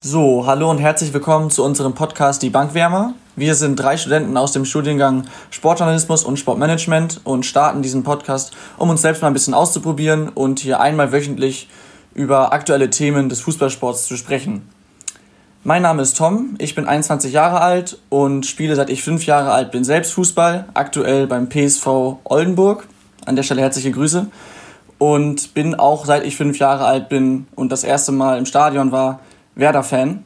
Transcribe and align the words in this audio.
So, 0.00 0.46
hallo 0.46 0.70
und 0.70 0.78
herzlich 0.78 1.12
willkommen 1.12 1.50
zu 1.50 1.64
unserem 1.64 1.92
Podcast 1.92 2.40
Die 2.44 2.50
Bankwärmer. 2.50 3.14
Wir 3.34 3.56
sind 3.56 3.74
drei 3.74 3.96
Studenten 3.96 4.36
aus 4.36 4.52
dem 4.52 4.64
Studiengang 4.64 5.24
Sportjournalismus 5.50 6.22
und 6.22 6.38
Sportmanagement 6.38 7.20
und 7.24 7.44
starten 7.44 7.82
diesen 7.82 8.04
Podcast, 8.04 8.52
um 8.76 8.90
uns 8.90 9.02
selbst 9.02 9.22
mal 9.22 9.26
ein 9.26 9.32
bisschen 9.34 9.54
auszuprobieren 9.54 10.28
und 10.28 10.60
hier 10.60 10.78
einmal 10.78 11.10
wöchentlich 11.10 11.68
über 12.14 12.52
aktuelle 12.52 12.90
Themen 12.90 13.28
des 13.28 13.40
Fußballsports 13.40 14.06
zu 14.06 14.16
sprechen. 14.16 14.68
Mein 15.64 15.82
Name 15.82 16.02
ist 16.02 16.16
Tom, 16.16 16.54
ich 16.58 16.76
bin 16.76 16.86
21 16.86 17.32
Jahre 17.32 17.60
alt 17.60 17.98
und 18.08 18.46
spiele 18.46 18.76
seit 18.76 18.90
ich 18.90 19.02
fünf 19.02 19.26
Jahre 19.26 19.50
alt 19.50 19.72
bin 19.72 19.82
selbst 19.82 20.12
Fußball, 20.12 20.66
aktuell 20.74 21.26
beim 21.26 21.48
PSV 21.48 22.18
Oldenburg. 22.22 22.86
An 23.26 23.34
der 23.34 23.42
Stelle 23.42 23.62
herzliche 23.62 23.90
Grüße. 23.90 24.28
Und 24.98 25.54
bin 25.54 25.74
auch 25.74 26.06
seit 26.06 26.24
ich 26.24 26.36
fünf 26.36 26.60
Jahre 26.60 26.84
alt 26.84 27.08
bin 27.08 27.48
und 27.56 27.72
das 27.72 27.82
erste 27.82 28.12
Mal 28.12 28.38
im 28.38 28.46
Stadion 28.46 28.92
war, 28.92 29.18
Werder-Fan. 29.58 30.24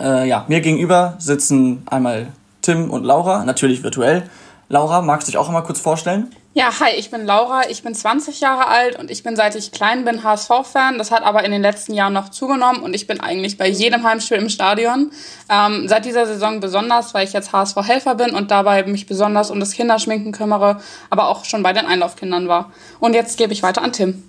Äh, 0.00 0.28
ja, 0.28 0.44
mir 0.48 0.60
gegenüber 0.60 1.14
sitzen 1.18 1.82
einmal 1.86 2.28
Tim 2.62 2.90
und 2.90 3.04
Laura, 3.04 3.44
natürlich 3.44 3.82
virtuell. 3.82 4.28
Laura, 4.68 5.02
magst 5.02 5.28
du 5.28 5.32
dich 5.32 5.38
auch 5.38 5.48
einmal 5.48 5.62
kurz 5.62 5.80
vorstellen? 5.80 6.34
Ja, 6.54 6.68
hi, 6.78 6.92
ich 6.96 7.10
bin 7.10 7.26
Laura, 7.26 7.62
ich 7.68 7.82
bin 7.82 7.96
20 7.96 8.40
Jahre 8.40 8.68
alt 8.68 8.96
und 8.96 9.10
ich 9.10 9.24
bin 9.24 9.34
seit 9.34 9.56
ich 9.56 9.72
klein 9.72 10.04
bin 10.04 10.22
HSV-Fan. 10.22 10.98
Das 10.98 11.10
hat 11.10 11.24
aber 11.24 11.44
in 11.44 11.50
den 11.50 11.62
letzten 11.62 11.94
Jahren 11.94 12.12
noch 12.12 12.28
zugenommen 12.28 12.80
und 12.80 12.94
ich 12.94 13.08
bin 13.08 13.20
eigentlich 13.20 13.58
bei 13.58 13.68
jedem 13.68 14.04
Heimspiel 14.04 14.36
im 14.36 14.48
Stadion. 14.48 15.10
Ähm, 15.50 15.88
seit 15.88 16.04
dieser 16.04 16.26
Saison 16.26 16.60
besonders, 16.60 17.12
weil 17.12 17.26
ich 17.26 17.32
jetzt 17.32 17.52
HSV-Helfer 17.52 18.14
bin 18.14 18.36
und 18.36 18.52
dabei 18.52 18.84
mich 18.84 19.06
besonders 19.06 19.50
um 19.50 19.58
das 19.58 19.72
Kinderschminken 19.72 20.30
kümmere, 20.30 20.80
aber 21.10 21.28
auch 21.28 21.44
schon 21.44 21.64
bei 21.64 21.72
den 21.72 21.86
Einlaufkindern 21.86 22.46
war. 22.46 22.70
Und 23.00 23.14
jetzt 23.14 23.36
gebe 23.36 23.52
ich 23.52 23.64
weiter 23.64 23.82
an 23.82 23.92
Tim. 23.92 24.22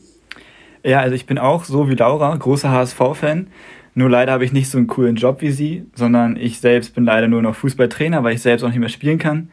Ja, 0.84 1.02
also 1.02 1.14
ich 1.16 1.28
bin 1.28 1.38
auch 1.38 1.64
so 1.64 1.90
wie 1.90 1.96
Laura, 1.96 2.36
großer 2.36 2.72
HSV-Fan. 2.72 3.52
Nur 3.98 4.10
leider 4.10 4.34
habe 4.34 4.44
ich 4.44 4.52
nicht 4.52 4.70
so 4.70 4.78
einen 4.78 4.88
coolen 4.88 5.16
Job 5.16 5.42
wie 5.42 5.52
sie, 5.52 5.86
sondern 5.96 6.36
ich 6.36 6.60
selbst 6.60 6.94
bin 6.94 7.06
leider 7.06 7.30
nur 7.30 7.42
noch 7.42 7.56
Fußballtrainer, 7.56 8.24
weil 8.24 8.36
ich 8.36 8.42
selbst 8.42 8.64
auch 8.64 8.68
nicht 8.68 8.80
mehr 8.80 8.90
spielen 8.90 9.18
kann, 9.18 9.50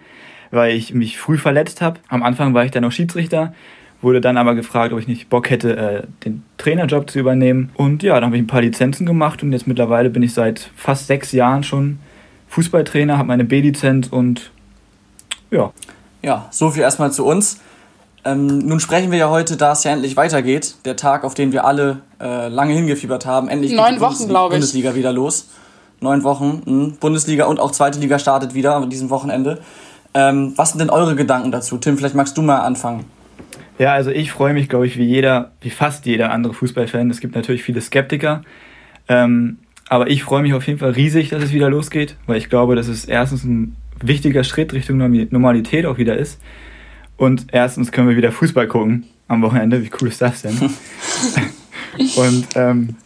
weil 0.51 0.77
ich 0.77 0.93
mich 0.93 1.17
früh 1.17 1.39
verletzt 1.39 1.81
habe. 1.81 2.01
Am 2.09 2.25
Anfang 2.25 2.53
war 2.53 2.65
ich 2.65 2.73
dann 2.73 2.83
noch 2.83 2.91
Schiedsrichter, 2.91 3.55
wurde 4.03 4.21
dann 4.21 4.37
aber 4.37 4.57
gefragt, 4.57 4.93
ob 4.93 4.99
ich 4.99 5.07
nicht 5.07 5.31
Bock 5.31 5.49
hätte, 5.49 5.77
äh, 5.77 6.03
den 6.25 6.43
Trainerjob 6.59 7.09
zu 7.09 7.21
übernehmen. 7.21 7.71
Und 7.75 8.03
ja, 8.03 8.15
dann 8.15 8.27
habe 8.27 8.37
ich 8.37 8.43
ein 8.43 8.49
paar 8.49 8.63
Lizenzen 8.63 9.07
gemacht 9.07 9.45
und 9.45 9.53
jetzt 9.53 9.69
mittlerweile 9.69 10.11
bin 10.11 10.25
ich 10.25 10.35
seit 10.35 10.71
fast 10.75 11.07
sechs 11.07 11.31
Jahren 11.31 11.63
schon 11.63 12.01
Fußballtrainer, 12.49 13.19
habe 13.19 13.29
meine 13.29 13.45
B-Lizenz 13.45 14.09
und 14.09 14.51
ja. 15.53 15.73
Ja, 16.21 16.49
so 16.51 16.71
viel 16.71 16.83
erstmal 16.83 17.13
zu 17.13 17.25
uns. 17.25 17.61
Ähm, 18.25 18.59
nun 18.59 18.79
sprechen 18.79 19.11
wir 19.11 19.19
ja 19.19 19.31
heute, 19.31 19.57
da 19.57 19.73
es 19.73 19.85
ja 19.85 19.93
endlich 19.93 20.17
weitergeht. 20.17 20.77
Der 20.85 20.97
Tag, 20.97 21.25
auf 21.25 21.35
den 21.35 21.53
wir 21.53 21.65
alle 21.65 21.99
äh, 22.21 22.49
lange 22.49 22.73
hingefiebert 22.75 23.27
haben. 23.27 23.49
Endlich 23.49 23.73
Neun 23.73 23.87
geht 23.87 23.97
die 23.97 24.01
Wochen, 24.01 24.23
ich. 24.23 24.29
Bundesliga 24.29 24.95
wieder 24.95 25.13
los. 25.13 25.49
Neun 26.01 26.23
Wochen. 26.23 26.63
Mh. 26.65 26.93
Bundesliga 27.01 27.47
und 27.47 27.59
auch 27.59 27.73
zweite 27.73 27.99
Liga 27.99 28.19
startet 28.19 28.55
wieder 28.55 28.77
an 28.77 28.91
diesem 28.91 29.11
Wochenende. 29.11 29.61
Ähm, 30.15 30.53
was 30.57 30.71
sind 30.71 30.81
denn 30.81 30.91
eure 30.91 31.17
Gedanken 31.17 31.51
dazu? 31.51 31.79
Tim, 31.79 31.97
vielleicht 31.97 32.15
magst 32.15 32.37
du 32.37 32.43
mal 32.43 32.61
anfangen. 32.61 33.05
Ja, 33.79 33.95
also 33.95 34.11
ich 34.11 34.31
freue 34.31 34.53
mich, 34.53 34.69
glaube 34.69 34.87
ich, 34.87 34.99
wie 34.99 35.05
jeder, 35.05 35.53
wie 35.61 35.71
fast 35.71 36.07
jeder 36.07 36.31
andere 36.31 36.55
Fußballfan. 36.55 37.11
Es 37.11 37.21
gibt 37.21 37.35
natürlich 37.35 37.63
viele 37.63 37.81
Skeptiker. 37.81 38.43
Ähm, 39.09 39.59
aber 39.89 40.09
ich 40.09 40.23
freue 40.23 40.43
mich 40.43 40.55
auf 40.55 40.67
jeden 40.67 40.79
Fall 40.79 40.91
riesig, 40.91 41.31
dass 41.31 41.43
es 41.43 41.53
wieder 41.53 41.69
losgeht, 41.69 42.17
weil 42.27 42.37
ich 42.37 42.49
glaube, 42.49 42.77
dass 42.77 42.89
es 42.89 43.05
erstens 43.05 43.45
ein 43.45 43.77
wichtiger 44.01 44.45
Schritt 44.45 44.73
Richtung 44.73 44.99
Normalität 45.31 45.87
auch 45.87 45.99
wieder 45.99 46.17
ist. 46.17 46.41
Und 47.23 47.47
erstens 47.53 47.93
können 47.93 48.09
wir 48.09 48.17
wieder 48.17 48.33
Fußball 48.33 48.67
gucken 48.67 49.05
am 49.29 49.43
Wochenende. 49.43 49.85
Wie 49.85 49.91
cool 50.01 50.09
ist 50.09 50.21
das 50.21 50.43
denn? 50.43 50.59
und 52.17 52.49
ähm, 52.57 52.97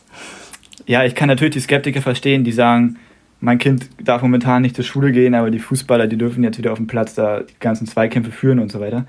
ja, 0.86 1.04
ich 1.04 1.14
kann 1.14 1.28
natürlich 1.28 1.52
die 1.52 1.60
Skeptiker 1.60 2.00
verstehen, 2.00 2.42
die 2.42 2.52
sagen, 2.52 2.96
mein 3.40 3.58
Kind 3.58 3.90
darf 4.02 4.22
momentan 4.22 4.62
nicht 4.62 4.74
zur 4.74 4.86
Schule 4.86 5.12
gehen, 5.12 5.34
aber 5.34 5.50
die 5.50 5.58
Fußballer, 5.58 6.06
die 6.06 6.16
dürfen 6.16 6.42
jetzt 6.42 6.56
wieder 6.56 6.72
auf 6.72 6.78
dem 6.78 6.86
Platz 6.86 7.12
da 7.12 7.40
die 7.40 7.52
ganzen 7.60 7.86
Zweikämpfe 7.86 8.32
führen 8.32 8.58
und 8.58 8.72
so 8.72 8.80
weiter. 8.80 9.04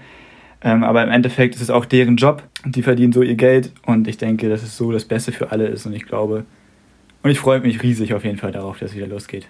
Ähm, 0.61 0.83
aber 0.83 1.05
im 1.05 1.09
Endeffekt 1.09 1.55
ist 1.55 1.61
es 1.61 1.69
auch 1.69 1.85
deren 1.85 2.17
Job 2.17 2.43
und 2.65 2.75
die 2.75 2.83
verdienen 2.83 3.13
so 3.13 3.21
ihr 3.21 3.35
Geld 3.35 3.71
und 3.85 4.09
ich 4.09 4.17
denke, 4.17 4.49
dass 4.49 4.61
es 4.61 4.75
so 4.75 4.91
das 4.91 5.05
Beste 5.05 5.31
für 5.31 5.53
alle 5.53 5.67
ist 5.67 5.85
und 5.85 5.93
ich 5.93 6.05
glaube, 6.05 6.43
und 7.23 7.31
ich 7.31 7.39
freue 7.39 7.61
mich 7.61 7.81
riesig 7.81 8.13
auf 8.13 8.25
jeden 8.25 8.39
Fall 8.39 8.51
darauf, 8.51 8.77
dass 8.79 8.89
es 8.89 8.97
wieder 8.97 9.07
losgeht. 9.07 9.47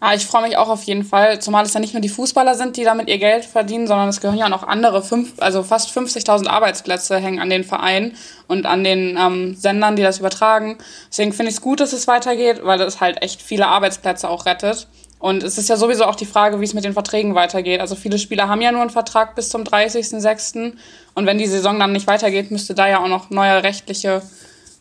Ja, 0.00 0.14
ich 0.14 0.26
freue 0.26 0.42
mich 0.42 0.56
auch 0.56 0.68
auf 0.68 0.84
jeden 0.84 1.02
Fall, 1.02 1.40
zumal 1.40 1.64
es 1.64 1.74
ja 1.74 1.80
nicht 1.80 1.92
nur 1.92 2.00
die 2.00 2.08
Fußballer 2.08 2.54
sind, 2.54 2.76
die 2.76 2.84
damit 2.84 3.08
ihr 3.08 3.18
Geld 3.18 3.44
verdienen, 3.44 3.88
sondern 3.88 4.08
es 4.08 4.20
gehören 4.20 4.38
ja 4.38 4.48
noch 4.48 4.62
andere, 4.62 5.02
fünf, 5.02 5.32
also 5.38 5.64
fast 5.64 5.90
50.000 5.90 6.46
Arbeitsplätze 6.46 7.16
hängen 7.16 7.40
an 7.40 7.50
den 7.50 7.64
Vereinen 7.64 8.16
und 8.46 8.64
an 8.64 8.84
den 8.84 9.18
ähm, 9.18 9.56
Sendern, 9.56 9.96
die 9.96 10.02
das 10.02 10.20
übertragen. 10.20 10.78
Deswegen 11.10 11.32
finde 11.32 11.50
ich 11.50 11.56
es 11.56 11.60
gut, 11.60 11.80
dass 11.80 11.92
es 11.92 12.06
weitergeht, 12.06 12.60
weil 12.62 12.80
es 12.80 13.00
halt 13.00 13.22
echt 13.22 13.42
viele 13.42 13.66
Arbeitsplätze 13.66 14.30
auch 14.30 14.46
rettet. 14.46 14.86
Und 15.18 15.42
es 15.42 15.58
ist 15.58 15.68
ja 15.68 15.76
sowieso 15.76 16.04
auch 16.04 16.14
die 16.14 16.26
Frage, 16.26 16.60
wie 16.60 16.64
es 16.64 16.74
mit 16.74 16.84
den 16.84 16.92
Verträgen 16.92 17.34
weitergeht. 17.34 17.80
Also 17.80 17.96
viele 17.96 18.20
Spieler 18.20 18.46
haben 18.46 18.60
ja 18.60 18.70
nur 18.70 18.82
einen 18.82 18.90
Vertrag 18.90 19.34
bis 19.34 19.48
zum 19.48 19.64
30.06. 19.64 20.74
Und 21.14 21.26
wenn 21.26 21.38
die 21.38 21.46
Saison 21.46 21.80
dann 21.80 21.90
nicht 21.90 22.06
weitergeht, 22.06 22.52
müsste 22.52 22.74
da 22.74 22.88
ja 22.88 23.02
auch 23.02 23.08
noch 23.08 23.30
neue 23.30 23.64
rechtliche 23.64 24.22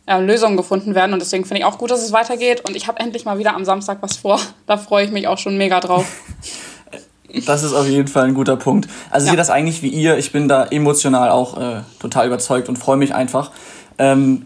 äh, 0.07 0.19
Lösungen 0.19 0.57
gefunden 0.57 0.95
werden. 0.95 1.13
Und 1.13 1.19
deswegen 1.19 1.45
finde 1.45 1.59
ich 1.59 1.65
auch 1.65 1.77
gut, 1.77 1.91
dass 1.91 2.03
es 2.03 2.11
weitergeht. 2.11 2.67
Und 2.67 2.75
ich 2.75 2.87
habe 2.87 2.99
endlich 2.99 3.25
mal 3.25 3.37
wieder 3.37 3.53
am 3.53 3.65
Samstag 3.65 3.99
was 4.01 4.17
vor. 4.17 4.39
Da 4.65 4.77
freue 4.77 5.05
ich 5.05 5.11
mich 5.11 5.27
auch 5.27 5.37
schon 5.37 5.57
mega 5.57 5.79
drauf. 5.79 6.05
Das 7.45 7.61
ist 7.61 7.73
auf 7.73 7.85
jeden 7.85 8.07
Fall 8.07 8.23
ein 8.23 8.33
guter 8.33 8.55
Punkt. 8.55 8.87
Also 9.11 9.25
ja. 9.25 9.27
ich 9.27 9.29
sehe 9.31 9.37
das 9.37 9.49
eigentlich 9.49 9.81
wie 9.83 9.89
ihr. 9.89 10.17
Ich 10.17 10.31
bin 10.31 10.47
da 10.47 10.65
emotional 10.67 11.29
auch 11.29 11.59
äh, 11.59 11.81
total 11.99 12.25
überzeugt 12.25 12.69
und 12.69 12.77
freue 12.77 12.95
mich 12.95 13.13
einfach. 13.13 13.51
Ähm, 13.97 14.45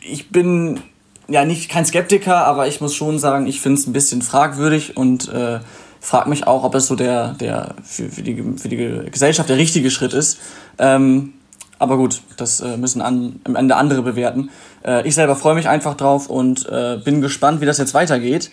ich 0.00 0.30
bin 0.30 0.80
ja 1.26 1.44
nicht 1.44 1.68
kein 1.68 1.84
Skeptiker, 1.84 2.46
aber 2.46 2.68
ich 2.68 2.80
muss 2.80 2.94
schon 2.94 3.18
sagen, 3.18 3.48
ich 3.48 3.60
finde 3.60 3.80
es 3.80 3.88
ein 3.88 3.92
bisschen 3.92 4.22
fragwürdig 4.22 4.96
und 4.96 5.28
äh, 5.30 5.58
frage 6.00 6.28
mich 6.28 6.46
auch, 6.46 6.62
ob 6.62 6.76
es 6.76 6.86
so 6.86 6.94
der, 6.94 7.34
der 7.34 7.74
für, 7.82 8.08
für, 8.08 8.22
die, 8.22 8.40
für 8.56 8.68
die 8.68 9.10
Gesellschaft 9.10 9.48
der 9.48 9.56
richtige 9.56 9.90
Schritt 9.90 10.14
ist. 10.14 10.38
Ähm, 10.78 11.34
aber 11.82 11.96
gut, 11.96 12.22
das 12.36 12.60
äh, 12.60 12.76
müssen 12.76 13.02
an, 13.02 13.40
am 13.42 13.56
Ende 13.56 13.74
andere 13.74 14.02
bewerten. 14.02 14.50
Äh, 14.84 15.06
ich 15.06 15.16
selber 15.16 15.34
freue 15.34 15.56
mich 15.56 15.68
einfach 15.68 15.96
drauf 15.96 16.30
und 16.30 16.64
äh, 16.68 16.98
bin 17.04 17.20
gespannt, 17.20 17.60
wie 17.60 17.66
das 17.66 17.78
jetzt 17.78 17.92
weitergeht. 17.92 18.52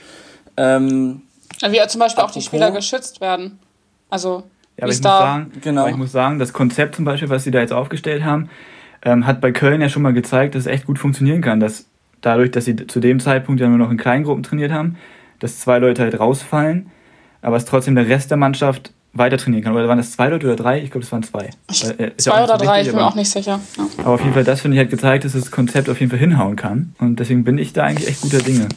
Ähm, 0.58 1.22
wie 1.62 1.88
zum 1.88 2.00
Beispiel 2.00 2.24
auch 2.24 2.32
die 2.32 2.42
Spieler 2.42 2.72
geschützt 2.72 3.22
werden. 3.22 3.60
Also, 4.10 4.44
ja, 4.78 4.84
aber 4.86 4.92
ich, 4.92 5.02
da 5.02 5.10
muss 5.12 5.20
sagen, 5.20 5.52
genau. 5.62 5.88
ich 5.88 5.96
muss 5.96 6.12
sagen, 6.12 6.40
das 6.40 6.54
Konzept 6.54 6.96
zum 6.96 7.06
Beispiel, 7.06 7.30
was 7.30 7.44
sie 7.44 7.52
da 7.52 7.60
jetzt 7.60 7.72
aufgestellt 7.72 8.24
haben, 8.24 8.50
ähm, 9.04 9.28
hat 9.28 9.42
bei 9.42 9.52
Köln 9.52 9.80
ja 9.80 9.90
schon 9.90 10.02
mal 10.02 10.14
gezeigt, 10.14 10.56
dass 10.56 10.62
es 10.62 10.68
echt 10.68 10.88
gut 10.88 10.98
funktionieren 10.98 11.44
kann. 11.44 11.60
Dass 11.60 11.86
dadurch, 12.22 12.50
dass 12.50 12.66
sie 12.66 12.76
zu 12.88 13.00
dem 13.00 13.20
Zeitpunkt 13.20 13.62
ja 13.62 13.68
nur 13.68 13.78
noch 13.78 13.92
in 13.92 13.98
Kleingruppen 13.98 14.42
trainiert 14.42 14.72
haben, 14.72 14.98
dass 15.38 15.60
zwei 15.60 15.78
Leute 15.78 16.02
halt 16.02 16.20
rausfallen, 16.20 16.90
aber 17.44 17.58
es 17.58 17.66
trotzdem 17.66 17.94
der 17.94 18.10
Rest 18.10 18.32
der 18.32 18.38
Mannschaft 18.38 18.92
weiter 19.14 19.38
trainieren 19.38 19.64
kann. 19.64 19.74
Oder 19.74 19.88
waren 19.88 19.98
das 19.98 20.12
zwei 20.12 20.30
Leute 20.30 20.48
oder 20.48 20.56
drei? 20.56 20.82
Ich 20.82 20.92
glaube, 20.92 21.06
es 21.06 21.12
waren 21.12 21.24
zwei. 21.24 21.50
Äh, 21.98 22.12
zwei 22.18 22.44
oder 22.44 22.58
drei, 22.58 22.82
ich 22.82 22.90
bin 22.90 23.00
auch 23.00 23.16
nicht 23.16 23.30
sicher. 23.30 23.60
Ja. 23.78 23.88
Aber 24.00 24.16
auf 24.16 24.22
jeden 24.22 24.34
Fall, 24.34 24.44
das 24.44 24.62
finde 24.62 24.78
ich 24.78 24.84
hat 24.84 24.90
gezeigt, 24.90 25.26
dass 25.26 25.34
das 25.34 25.52
Konzept 25.52 25.90
auf 25.90 26.00
jeden 26.00 26.10
Fall 26.10 26.20
hinhauen 26.20 26.56
kann. 26.56 26.94
Und 27.00 27.20
deswegen 27.20 27.44
bin 27.44 27.58
ich 27.58 27.74
da 27.74 27.84
eigentlich 27.84 28.08
echt 28.08 28.22
guter 28.22 28.40
Dinge. 28.40 28.68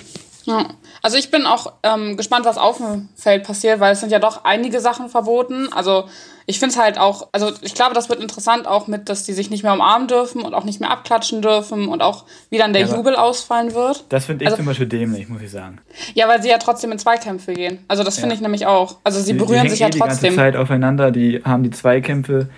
Ja. 0.45 0.67
Also 1.03 1.17
ich 1.17 1.31
bin 1.31 1.47
auch 1.47 1.73
ähm, 1.83 2.17
gespannt, 2.17 2.45
was 2.45 2.59
auf 2.59 2.79
dem 2.79 3.09
Feld 3.17 3.45
passiert, 3.45 3.81
weil 3.81 3.93
es 3.93 4.01
sind 4.01 4.11
ja 4.11 4.19
doch 4.19 4.45
einige 4.45 4.81
Sachen 4.81 5.09
verboten. 5.09 5.73
Also 5.73 6.05
ich 6.47 6.59
finde 6.59 6.75
es 6.75 6.81
halt 6.81 6.99
auch, 6.99 7.29
also 7.33 7.53
ich 7.63 7.75
glaube, 7.75 7.95
das 7.95 8.09
wird 8.09 8.21
interessant 8.21 8.67
auch 8.67 8.89
mit, 8.89 9.09
dass 9.09 9.25
die 9.25 9.33
sich 9.33 9.51
nicht 9.51 9.63
mehr 9.63 9.73
umarmen 9.73 10.09
dürfen 10.09 10.43
und 10.43 10.55
auch 10.55 10.65
nicht 10.65 10.81
mehr 10.81 10.91
abklatschen 10.91 11.41
dürfen 11.43 11.89
und 11.89 12.03
auch 12.03 12.25
wie 12.51 12.59
dann 12.59 12.73
der 12.73 12.87
ja, 12.87 12.97
Jubel 12.97 13.15
ausfallen 13.15 13.75
wird. 13.75 14.05
Das 14.09 14.27
finde 14.27 14.45
ich 14.45 14.51
also, 14.51 14.57
zum 14.57 14.67
Beispiel 14.67 14.87
dämlich, 14.87 15.29
muss 15.29 15.43
ich 15.43 15.51
sagen. 15.51 15.79
Ja, 16.15 16.29
weil 16.29 16.43
sie 16.43 16.49
ja 16.49 16.59
trotzdem 16.59 16.91
in 16.93 16.99
Zweikämpfe 16.99 17.55
gehen. 17.55 17.79
Also 17.89 18.03
das 18.03 18.17
finde 18.17 18.31
ja. 18.31 18.35
ich 18.35 18.41
nämlich 18.41 18.67
auch. 18.67 18.97
Also 19.05 19.21
sie 19.21 19.35
berühren 19.35 19.63
die, 19.63 19.69
die 19.69 19.71
sich 19.71 19.81
ja 19.81 19.91
trotzdem. 19.91 20.33
Die 20.33 20.37
ganze 20.37 20.37
Zeit 20.37 20.57
aufeinander, 20.57 21.11
die 21.11 21.43
haben 21.45 21.63
die 21.63 21.71
Zweikämpfe 21.71 22.49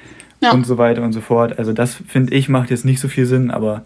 ja. 0.41 0.53
und 0.53 0.67
so 0.67 0.78
weiter 0.78 1.03
und 1.03 1.12
so 1.12 1.21
fort. 1.21 1.59
Also 1.59 1.73
das 1.73 1.94
finde 2.09 2.34
ich 2.34 2.49
macht 2.49 2.71
jetzt 2.71 2.84
nicht 2.84 3.00
so 3.00 3.09
viel 3.09 3.27
Sinn, 3.27 3.50
aber. 3.50 3.84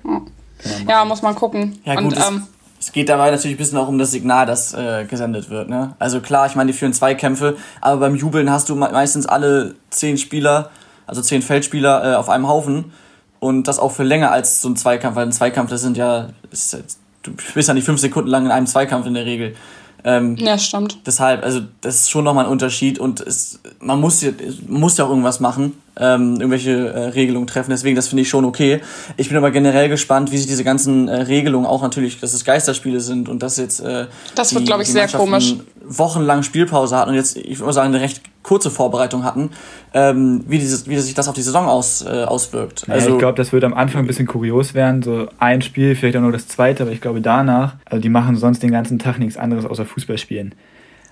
Ja, 0.88 1.04
muss 1.04 1.22
man 1.22 1.34
gucken. 1.34 1.78
Ja, 1.84 1.94
gut, 1.94 2.16
und, 2.16 2.16
ähm, 2.16 2.42
es 2.80 2.92
geht 2.92 3.08
dabei 3.08 3.30
natürlich 3.30 3.56
ein 3.56 3.58
bisschen 3.58 3.78
auch 3.78 3.88
um 3.88 3.98
das 3.98 4.10
Signal, 4.10 4.46
das 4.46 4.72
äh, 4.72 5.04
gesendet 5.04 5.50
wird. 5.50 5.68
Ne? 5.68 5.94
Also 5.98 6.20
klar, 6.20 6.46
ich 6.46 6.54
meine, 6.54 6.70
die 6.70 6.78
führen 6.78 6.92
Zweikämpfe, 6.92 7.56
aber 7.80 8.00
beim 8.00 8.14
Jubeln 8.14 8.50
hast 8.50 8.68
du 8.68 8.76
meistens 8.76 9.26
alle 9.26 9.74
zehn 9.90 10.16
Spieler, 10.16 10.70
also 11.06 11.20
zehn 11.20 11.42
Feldspieler 11.42 12.12
äh, 12.12 12.16
auf 12.16 12.28
einem 12.28 12.48
Haufen 12.48 12.92
und 13.40 13.68
das 13.68 13.78
auch 13.78 13.92
für 13.92 14.04
länger 14.04 14.30
als 14.30 14.60
so 14.60 14.68
ein 14.68 14.76
Zweikampf, 14.76 15.16
weil 15.16 15.26
ein 15.26 15.32
Zweikampf, 15.32 15.70
das 15.70 15.82
sind 15.82 15.96
ja, 15.96 16.28
ist, 16.50 16.76
du 17.22 17.32
bist 17.54 17.68
ja 17.68 17.74
nicht 17.74 17.84
fünf 17.84 18.00
Sekunden 18.00 18.30
lang 18.30 18.46
in 18.46 18.52
einem 18.52 18.66
Zweikampf 18.66 19.06
in 19.06 19.14
der 19.14 19.26
Regel. 19.26 19.56
Ähm, 20.04 20.36
ja, 20.36 20.58
stimmt. 20.58 20.98
Deshalb, 21.06 21.42
also 21.42 21.60
das 21.80 21.96
ist 21.96 22.10
schon 22.10 22.24
nochmal 22.24 22.44
ein 22.46 22.50
Unterschied 22.50 22.98
und 22.98 23.20
es, 23.20 23.60
man 23.80 24.00
muss, 24.00 24.24
muss 24.66 24.96
ja 24.96 25.04
auch 25.04 25.08
irgendwas 25.08 25.40
machen, 25.40 25.72
ähm, 25.96 26.34
irgendwelche 26.34 26.88
äh, 26.88 27.00
Regelungen 27.08 27.46
treffen. 27.46 27.70
Deswegen, 27.70 27.96
das 27.96 28.08
finde 28.08 28.22
ich 28.22 28.28
schon 28.28 28.44
okay. 28.44 28.80
Ich 29.16 29.28
bin 29.28 29.36
aber 29.36 29.50
generell 29.50 29.88
gespannt, 29.88 30.30
wie 30.30 30.38
sich 30.38 30.46
diese 30.46 30.64
ganzen 30.64 31.08
äh, 31.08 31.22
Regelungen 31.22 31.66
auch 31.66 31.82
natürlich, 31.82 32.20
dass 32.20 32.32
es 32.32 32.44
Geisterspiele 32.44 33.00
sind 33.00 33.28
und 33.28 33.42
dass 33.42 33.56
jetzt 33.56 33.80
äh, 33.80 34.06
das 34.34 34.54
wird, 34.54 34.66
glaube 34.66 34.82
ich, 34.82 34.88
sehr 34.88 35.08
komisch 35.08 35.56
wochenlang 35.84 36.42
Spielpause 36.42 36.96
hat 36.96 37.08
und 37.08 37.14
jetzt, 37.14 37.36
ich 37.36 37.58
würde 37.58 37.72
sagen, 37.72 37.94
eine 37.94 38.02
recht 38.02 38.20
kurze 38.48 38.70
Vorbereitung 38.70 39.24
hatten, 39.24 39.50
ähm, 39.92 40.42
wie, 40.48 40.58
dieses, 40.58 40.88
wie 40.88 40.96
sich 40.96 41.12
das 41.12 41.28
auf 41.28 41.34
die 41.34 41.42
Saison 41.42 41.66
aus, 41.66 42.02
äh, 42.02 42.24
auswirkt. 42.24 42.86
Ja, 42.88 42.94
also, 42.94 43.10
ich 43.10 43.18
glaube, 43.18 43.36
das 43.36 43.52
wird 43.52 43.62
am 43.62 43.74
Anfang 43.74 44.04
ein 44.04 44.06
bisschen 44.06 44.26
kurios 44.26 44.72
werden, 44.72 45.02
so 45.02 45.28
ein 45.38 45.60
Spiel, 45.60 45.94
vielleicht 45.94 46.16
auch 46.16 46.22
nur 46.22 46.32
das 46.32 46.48
zweite, 46.48 46.84
aber 46.84 46.92
ich 46.92 47.02
glaube 47.02 47.20
danach, 47.20 47.74
also 47.84 48.00
die 48.00 48.08
machen 48.08 48.36
sonst 48.36 48.62
den 48.62 48.70
ganzen 48.70 48.98
Tag 48.98 49.18
nichts 49.18 49.36
anderes 49.36 49.66
außer 49.66 49.84
Fußball 49.84 50.16
spielen. 50.16 50.54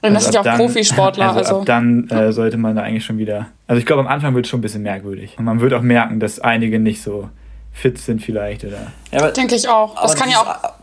Und 0.01 0.15
das 0.15 0.15
also 0.15 0.25
sind 0.25 0.35
ja 0.35 0.41
auch 0.41 0.45
dann, 0.45 0.57
Profisportler. 0.57 1.27
Also, 1.29 1.39
also. 1.41 1.61
ab 1.61 1.67
dann 1.67 2.09
äh, 2.09 2.33
sollte 2.33 2.57
man 2.57 2.75
da 2.75 2.83
eigentlich 2.83 3.05
schon 3.05 3.19
wieder. 3.19 3.49
Also 3.67 3.81
ich 3.81 3.87
glaube, 3.87 4.01
am 4.01 4.09
Anfang 4.09 4.35
wird 4.35 4.47
es 4.47 4.51
schon 4.51 4.61
ein 4.61 4.63
bisschen 4.63 4.83
merkwürdig. 4.83 5.35
Und 5.39 5.45
man 5.45 5.61
wird 5.61 5.75
auch 5.75 5.83
merken, 5.83 6.21
dass 6.21 6.41
einige 6.41 6.79
nicht 6.79 7.03
so 7.03 7.29
fit 7.73 7.99
sind 7.99 8.23
vielleicht. 8.23 8.65
Oder 8.65 8.93
ja, 9.13 9.31
Denke 9.31 9.55
ich 9.55 9.69
auch. 9.69 10.01
Das 10.01 10.17
kann 10.17 10.31
ja 10.31 10.39
auch. 10.39 10.76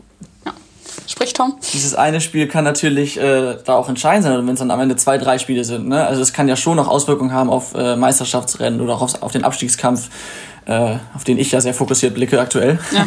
Sprich, 1.06 1.32
Tom. 1.32 1.58
Dieses 1.72 1.94
eine 1.94 2.20
Spiel 2.20 2.48
kann 2.48 2.64
natürlich 2.64 3.18
äh, 3.18 3.56
da 3.64 3.74
auch 3.74 3.88
entscheidend 3.88 4.24
sein, 4.24 4.46
wenn 4.46 4.54
es 4.54 4.60
dann 4.60 4.70
am 4.70 4.80
Ende 4.80 4.96
zwei, 4.96 5.18
drei 5.18 5.38
Spiele 5.38 5.64
sind. 5.64 5.88
Ne? 5.88 6.06
Also 6.06 6.22
es 6.22 6.32
kann 6.32 6.48
ja 6.48 6.56
schon 6.56 6.76
noch 6.76 6.88
Auswirkungen 6.88 7.32
haben 7.32 7.50
auf 7.50 7.74
äh, 7.74 7.96
Meisterschaftsrennen 7.96 8.80
oder 8.80 8.94
auch 8.94 9.02
auf, 9.02 9.22
auf 9.22 9.32
den 9.32 9.44
Abstiegskampf, 9.44 10.08
äh, 10.66 10.96
auf 11.14 11.24
den 11.24 11.38
ich 11.38 11.52
ja 11.52 11.60
sehr 11.60 11.74
fokussiert 11.74 12.14
blicke 12.14 12.40
aktuell. 12.40 12.78
Ja. 12.92 13.06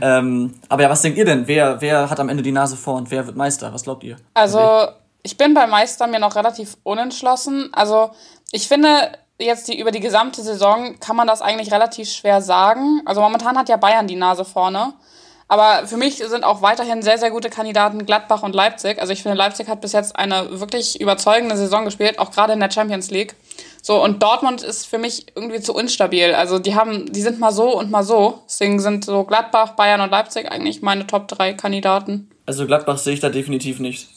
ähm, 0.18 0.54
aber 0.68 0.82
ja, 0.82 0.90
was 0.90 1.02
denkt 1.02 1.18
ihr 1.18 1.24
denn? 1.24 1.46
Wer, 1.46 1.80
wer 1.80 2.08
hat 2.08 2.18
am 2.18 2.28
Ende 2.28 2.42
die 2.42 2.52
Nase 2.52 2.76
vor 2.76 2.94
und 2.94 3.10
wer 3.10 3.26
wird 3.26 3.36
Meister? 3.36 3.72
Was 3.74 3.82
glaubt 3.82 4.04
ihr? 4.04 4.16
Also 4.34 4.88
ich 5.22 5.36
bin 5.36 5.52
bei 5.52 5.66
Meister 5.66 6.06
mir 6.06 6.20
noch 6.20 6.36
relativ 6.36 6.76
unentschlossen. 6.82 7.68
Also 7.72 8.10
ich 8.52 8.68
finde, 8.68 9.12
jetzt 9.38 9.68
die, 9.68 9.78
über 9.78 9.90
die 9.90 10.00
gesamte 10.00 10.42
Saison 10.42 10.98
kann 11.00 11.16
man 11.16 11.26
das 11.26 11.42
eigentlich 11.42 11.72
relativ 11.72 12.08
schwer 12.08 12.40
sagen. 12.40 13.02
Also 13.04 13.20
momentan 13.20 13.58
hat 13.58 13.68
ja 13.68 13.76
Bayern 13.76 14.06
die 14.06 14.16
Nase 14.16 14.44
vorne. 14.44 14.94
Aber 15.50 15.86
für 15.86 15.96
mich 15.96 16.16
sind 16.16 16.44
auch 16.44 16.60
weiterhin 16.60 17.00
sehr, 17.00 17.16
sehr 17.16 17.30
gute 17.30 17.48
Kandidaten 17.48 18.04
Gladbach 18.04 18.42
und 18.42 18.54
Leipzig. 18.54 19.00
Also 19.00 19.14
ich 19.14 19.22
finde, 19.22 19.36
Leipzig 19.36 19.68
hat 19.68 19.80
bis 19.80 19.92
jetzt 19.92 20.14
eine 20.14 20.60
wirklich 20.60 21.00
überzeugende 21.00 21.56
Saison 21.56 21.86
gespielt, 21.86 22.18
auch 22.18 22.30
gerade 22.30 22.52
in 22.52 22.60
der 22.60 22.70
Champions 22.70 23.10
League. 23.10 23.34
So, 23.80 24.02
und 24.02 24.22
Dortmund 24.22 24.62
ist 24.62 24.86
für 24.86 24.98
mich 24.98 25.26
irgendwie 25.34 25.60
zu 25.60 25.74
instabil. 25.78 26.34
Also 26.34 26.58
die 26.58 26.74
haben, 26.74 27.10
die 27.10 27.22
sind 27.22 27.40
mal 27.40 27.52
so 27.52 27.74
und 27.74 27.90
mal 27.90 28.04
so. 28.04 28.42
Deswegen 28.46 28.78
sind 28.78 29.06
so 29.06 29.24
Gladbach, 29.24 29.70
Bayern 29.70 30.02
und 30.02 30.10
Leipzig 30.10 30.50
eigentlich 30.52 30.82
meine 30.82 31.06
Top 31.06 31.28
3 31.28 31.54
Kandidaten. 31.54 32.30
Also 32.44 32.66
Gladbach 32.66 32.98
sehe 32.98 33.14
ich 33.14 33.20
da 33.20 33.30
definitiv 33.30 33.80
nicht. 33.80 34.08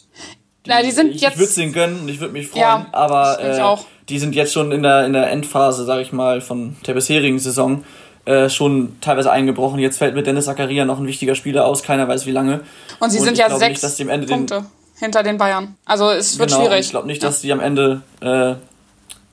Die, 0.65 0.69
Na, 0.69 0.81
die 0.81 0.91
sind 0.91 1.15
ich, 1.15 1.21
jetzt. 1.21 1.33
Ich 1.33 1.39
würde 1.39 1.51
es 1.51 1.57
ihnen 1.57 1.71
gönnen 1.71 2.01
und 2.01 2.09
ich 2.09 2.19
würde 2.19 2.33
mich 2.33 2.47
freuen, 2.47 2.61
ja, 2.61 2.85
aber 2.91 3.39
äh, 3.39 3.77
die 4.09 4.19
sind 4.19 4.35
jetzt 4.35 4.51
schon 4.53 4.71
in 4.71 4.83
der, 4.83 5.05
in 5.05 5.13
der 5.13 5.31
Endphase, 5.31 5.85
sage 5.85 6.01
ich 6.01 6.11
mal, 6.11 6.41
von 6.41 6.75
der 6.85 6.93
bisherigen 6.93 7.39
Saison 7.39 7.83
äh, 8.25 8.49
schon 8.49 8.97
teilweise 9.01 9.31
eingebrochen. 9.31 9.79
Jetzt 9.79 9.97
fällt 9.97 10.15
mit 10.15 10.27
Dennis 10.27 10.45
Zakaria 10.45 10.85
noch 10.85 10.99
ein 10.99 11.07
wichtiger 11.07 11.35
Spieler 11.35 11.65
aus, 11.65 11.83
keiner 11.83 12.07
weiß 12.07 12.25
wie 12.25 12.31
lange. 12.31 12.61
Und 12.99 13.09
sie 13.09 13.19
und 13.19 13.25
sind 13.25 13.37
ja 13.37 13.49
sechs 13.57 13.81
nicht, 13.99 14.27
Punkte 14.27 14.55
den, 14.55 14.65
hinter 14.99 15.23
den 15.23 15.37
Bayern. 15.37 15.75
Also 15.85 16.09
es 16.11 16.37
wird 16.37 16.49
genau, 16.49 16.61
schwierig. 16.61 16.81
Ich 16.81 16.89
glaube 16.91 17.07
nicht, 17.07 17.23
dass 17.23 17.41
die 17.41 17.51
am 17.51 17.59
Ende 17.59 18.01
äh, 18.21 18.55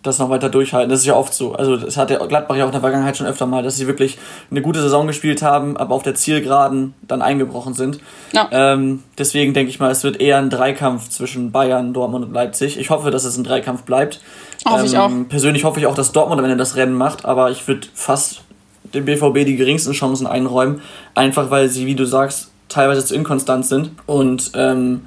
das 0.02 0.19
noch 0.19 0.31
weiter 0.31 0.49
durchhalten. 0.49 0.90
Das 0.90 1.00
ist 1.00 1.06
ja 1.06 1.14
oft 1.14 1.35
so. 1.35 1.55
Also 1.55 1.76
das 1.76 1.96
hat 1.96 2.11
der 2.11 2.19
Gladbach 2.19 2.56
ja 2.56 2.64
auch 2.64 2.69
in 2.69 2.73
der 2.73 2.81
Vergangenheit 2.81 3.17
schon 3.17 3.26
öfter 3.26 3.46
mal, 3.46 3.62
dass 3.62 3.76
sie 3.76 3.87
wirklich 3.87 4.19
eine 4.50 4.62
gute 4.62 4.81
Saison 4.81 5.06
gespielt 5.06 5.43
haben, 5.43 5.76
aber 5.76 5.94
auf 5.94 6.02
der 6.02 6.14
Zielgeraden 6.14 6.94
dann 7.02 7.20
eingebrochen 7.20 7.75
sind. 7.75 8.00
Ja. 8.32 8.49
Ähm, 8.50 9.02
deswegen 9.19 9.55
denke 9.55 9.70
ich 9.70 9.81
mal, 9.81 9.91
es 9.91 10.05
wird 10.05 10.20
eher 10.20 10.38
ein 10.38 10.50
Dreikampf 10.50 11.08
zwischen 11.08 11.50
Bayern, 11.50 11.93
Dortmund 11.93 12.26
und 12.26 12.32
Leipzig. 12.32 12.79
Ich 12.79 12.91
hoffe, 12.91 13.11
dass 13.11 13.25
es 13.25 13.37
ein 13.37 13.44
Dreikampf 13.44 13.82
bleibt. 13.82 14.20
Hoffe 14.64 14.81
ähm, 14.81 14.87
ich 14.87 14.99
auch. 14.99 15.11
Persönlich 15.29 15.64
hoffe 15.64 15.81
ich 15.81 15.87
auch, 15.87 15.94
dass 15.94 16.12
Dortmund 16.12 16.38
am 16.38 16.44
Ende 16.44 16.56
das 16.56 16.76
Rennen 16.76 16.94
macht, 16.94 17.25
aber 17.25 17.50
ich 17.50 17.67
würde 17.67 17.88
fast 17.93 18.43
dem 18.94 19.05
BVB 19.05 19.44
die 19.46 19.56
geringsten 19.56 19.93
Chancen 19.93 20.26
einräumen, 20.26 20.81
einfach 21.14 21.50
weil 21.50 21.69
sie, 21.69 21.87
wie 21.87 21.94
du 21.94 22.05
sagst, 22.05 22.50
teilweise 22.69 23.05
zu 23.05 23.14
inkonstant 23.14 23.67
sind 23.67 23.90
und 24.06 24.52
ähm, 24.55 25.02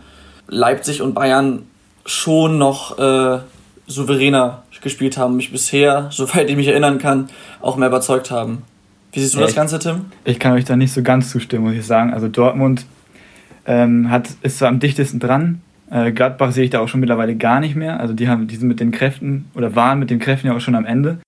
Leipzig 0.47 1.01
und 1.01 1.13
Bayern 1.13 1.63
schon 2.05 2.57
noch 2.57 2.97
äh, 2.97 3.39
souveräner 3.87 4.63
gespielt 4.81 5.17
haben, 5.17 5.35
mich 5.35 5.51
bisher, 5.51 6.07
soweit 6.11 6.49
ich 6.49 6.55
mich 6.55 6.67
erinnern 6.67 6.97
kann, 6.97 7.29
auch 7.61 7.77
mehr 7.77 7.89
überzeugt 7.89 8.31
haben. 8.31 8.63
Wie 9.13 9.19
siehst 9.19 9.35
du 9.35 9.39
ja, 9.39 9.45
das 9.45 9.55
Ganze, 9.55 9.77
Tim? 9.77 10.05
Ich 10.23 10.39
kann 10.39 10.53
euch 10.53 10.65
da 10.65 10.75
nicht 10.75 10.93
so 10.93 11.03
ganz 11.03 11.29
zustimmen, 11.29 11.65
muss 11.65 11.75
ich 11.75 11.85
sagen. 11.85 12.13
Also 12.13 12.27
Dortmund 12.29 12.85
ähm, 13.65 14.09
hat, 14.09 14.29
ist 14.41 14.57
zwar 14.57 14.69
am 14.69 14.79
dichtesten 14.79 15.19
dran, 15.19 15.61
äh, 15.91 16.13
Gladbach 16.13 16.53
sehe 16.53 16.63
ich 16.63 16.69
da 16.69 16.79
auch 16.79 16.87
schon 16.87 17.01
mittlerweile 17.01 17.35
gar 17.35 17.59
nicht 17.59 17.75
mehr. 17.75 17.99
Also 17.99 18.13
die, 18.13 18.29
haben, 18.29 18.47
die 18.47 18.55
sind 18.55 18.69
mit 18.69 18.79
den 18.79 18.91
Kräften 18.91 19.49
oder 19.53 19.75
waren 19.75 19.99
mit 19.99 20.09
den 20.09 20.19
Kräften 20.19 20.47
ja 20.47 20.55
auch 20.55 20.61
schon 20.61 20.75
am 20.75 20.85
Ende. 20.85 21.19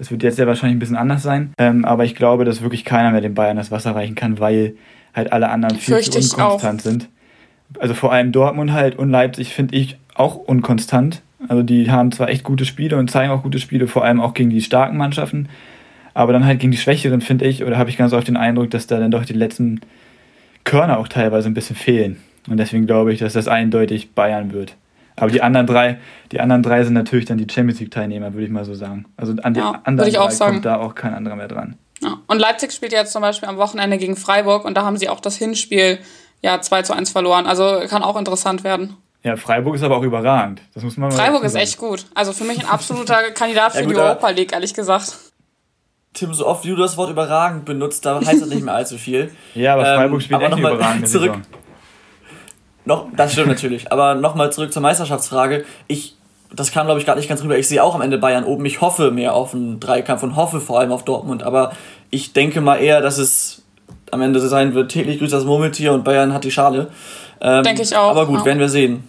Das 0.00 0.10
wird 0.10 0.22
jetzt 0.22 0.38
ja 0.38 0.46
wahrscheinlich 0.46 0.76
ein 0.76 0.78
bisschen 0.78 0.96
anders 0.96 1.22
sein. 1.22 1.52
Ähm, 1.58 1.84
aber 1.84 2.06
ich 2.06 2.14
glaube, 2.14 2.46
dass 2.46 2.62
wirklich 2.62 2.86
keiner 2.86 3.10
mehr 3.10 3.20
den 3.20 3.34
Bayern 3.34 3.58
das 3.58 3.70
Wasser 3.70 3.94
reichen 3.94 4.14
kann, 4.14 4.40
weil 4.40 4.72
halt 5.14 5.30
alle 5.30 5.50
anderen 5.50 5.76
viel 5.76 5.96
Fürchte 5.96 6.20
zu 6.20 6.36
unkonstant 6.38 6.80
sind. 6.80 7.08
Also 7.78 7.92
vor 7.92 8.10
allem 8.10 8.32
Dortmund 8.32 8.72
halt 8.72 8.96
und 8.96 9.10
Leipzig 9.10 9.52
finde 9.52 9.76
ich 9.76 9.98
auch 10.14 10.36
unkonstant. 10.36 11.20
Also 11.48 11.62
die 11.62 11.90
haben 11.90 12.12
zwar 12.12 12.30
echt 12.30 12.44
gute 12.44 12.64
Spiele 12.64 12.96
und 12.96 13.10
zeigen 13.10 13.30
auch 13.30 13.42
gute 13.42 13.58
Spiele, 13.58 13.88
vor 13.88 14.02
allem 14.02 14.22
auch 14.22 14.32
gegen 14.32 14.48
die 14.48 14.62
starken 14.62 14.96
Mannschaften, 14.96 15.50
aber 16.14 16.32
dann 16.32 16.46
halt 16.46 16.60
gegen 16.60 16.72
die 16.72 16.78
Schwächeren 16.78 17.20
finde 17.20 17.46
ich, 17.46 17.62
oder 17.62 17.76
habe 17.76 17.90
ich 17.90 17.98
ganz 17.98 18.14
oft 18.14 18.26
den 18.26 18.38
Eindruck, 18.38 18.70
dass 18.70 18.86
da 18.86 18.98
dann 18.98 19.10
doch 19.10 19.26
die 19.26 19.34
letzten 19.34 19.82
Körner 20.64 20.98
auch 20.98 21.08
teilweise 21.08 21.48
ein 21.48 21.54
bisschen 21.54 21.76
fehlen. 21.76 22.16
Und 22.48 22.56
deswegen 22.56 22.86
glaube 22.86 23.12
ich, 23.12 23.18
dass 23.18 23.34
das 23.34 23.48
eindeutig 23.48 24.12
Bayern 24.12 24.52
wird. 24.52 24.76
Aber 25.16 25.30
die 25.30 25.42
anderen 25.42 25.66
drei, 25.66 25.98
die 26.32 26.40
anderen 26.40 26.62
drei 26.62 26.84
sind 26.84 26.94
natürlich 26.94 27.26
dann 27.26 27.38
die 27.38 27.46
Champions 27.52 27.80
League 27.80 27.90
Teilnehmer, 27.90 28.32
würde 28.32 28.44
ich 28.44 28.50
mal 28.50 28.64
so 28.64 28.74
sagen. 28.74 29.06
Also 29.16 29.34
an 29.42 29.54
die 29.54 29.60
ja, 29.60 29.80
anderen 29.84 30.12
drei 30.12 30.36
kommt 30.36 30.64
da 30.64 30.76
auch 30.76 30.94
kein 30.94 31.14
anderer 31.14 31.36
mehr 31.36 31.48
dran. 31.48 31.76
Ja. 32.02 32.18
Und 32.26 32.38
Leipzig 32.38 32.72
spielt 32.72 32.92
jetzt 32.92 33.12
zum 33.12 33.22
Beispiel 33.22 33.48
am 33.48 33.58
Wochenende 33.58 33.98
gegen 33.98 34.16
Freiburg 34.16 34.64
und 34.64 34.74
da 34.76 34.84
haben 34.84 34.96
sie 34.96 35.08
auch 35.08 35.20
das 35.20 35.36
Hinspiel 35.36 35.98
ja 36.40 36.60
2 36.60 36.82
zu 36.82 36.94
1 36.94 37.10
verloren. 37.10 37.46
Also 37.46 37.82
kann 37.88 38.02
auch 38.02 38.16
interessant 38.16 38.64
werden. 38.64 38.96
Ja, 39.22 39.36
Freiburg 39.36 39.74
ist 39.74 39.82
aber 39.82 39.98
auch 39.98 40.02
überragend. 40.02 40.62
Das 40.72 40.82
muss 40.82 40.96
man 40.96 41.10
mal 41.10 41.16
Freiburg 41.16 41.44
ist 41.44 41.54
echt 41.54 41.76
gut. 41.76 42.06
Also 42.14 42.32
für 42.32 42.44
mich 42.44 42.58
ein 42.60 42.66
absoluter 42.66 43.30
Kandidat 43.34 43.72
für 43.72 43.80
ja, 43.80 43.84
gut, 43.84 43.96
die 43.96 44.00
Europa 44.00 44.30
League, 44.30 44.52
ehrlich 44.52 44.72
gesagt. 44.72 45.14
Tim, 46.14 46.32
so 46.32 46.46
oft 46.46 46.64
wie 46.64 46.70
du 46.70 46.76
das 46.76 46.96
Wort 46.96 47.10
überragend 47.10 47.66
benutzt, 47.66 48.04
da 48.04 48.20
heißt 48.20 48.42
das 48.42 48.48
nicht 48.48 48.64
mehr 48.64 48.74
allzu 48.74 48.98
viel. 48.98 49.30
ja, 49.54 49.74
aber 49.74 49.84
Freiburg 49.84 50.14
ähm, 50.14 50.20
spielt 50.20 50.42
echt 50.42 50.58
überragend. 50.58 51.08
Zurück. 51.08 51.38
Noch, 52.90 53.06
das 53.16 53.34
stimmt 53.34 53.46
natürlich. 53.46 53.92
Aber 53.92 54.16
nochmal 54.16 54.50
zurück 54.50 54.72
zur 54.72 54.82
Meisterschaftsfrage. 54.82 55.64
Ich, 55.86 56.16
das 56.52 56.72
kam, 56.72 56.86
glaube 56.86 56.98
ich, 56.98 57.06
gerade 57.06 57.20
nicht 57.20 57.28
ganz 57.28 57.40
rüber. 57.40 57.56
Ich 57.56 57.68
sehe 57.68 57.84
auch 57.84 57.94
am 57.94 58.02
Ende 58.02 58.18
Bayern 58.18 58.42
oben. 58.42 58.66
Ich 58.66 58.80
hoffe 58.80 59.12
mehr 59.12 59.32
auf 59.32 59.54
einen 59.54 59.78
Dreikampf 59.78 60.24
und 60.24 60.34
hoffe 60.34 60.60
vor 60.60 60.80
allem 60.80 60.90
auf 60.90 61.04
Dortmund. 61.04 61.44
Aber 61.44 61.70
ich 62.10 62.32
denke 62.32 62.60
mal 62.60 62.78
eher, 62.78 63.00
dass 63.00 63.18
es 63.18 63.62
am 64.10 64.20
Ende 64.22 64.40
sein 64.40 64.74
wird. 64.74 64.90
Täglich 64.90 65.20
grüßt 65.20 65.32
das 65.32 65.44
Murmeltier 65.44 65.92
und 65.92 66.02
Bayern 66.02 66.34
hat 66.34 66.42
die 66.42 66.50
Schale. 66.50 66.90
Ähm, 67.40 67.62
denke 67.62 67.82
ich 67.82 67.96
auch. 67.96 68.10
Aber 68.10 68.26
gut, 68.26 68.40
ja. 68.40 68.44
werden 68.46 68.58
wir 68.58 68.68
sehen. 68.68 69.04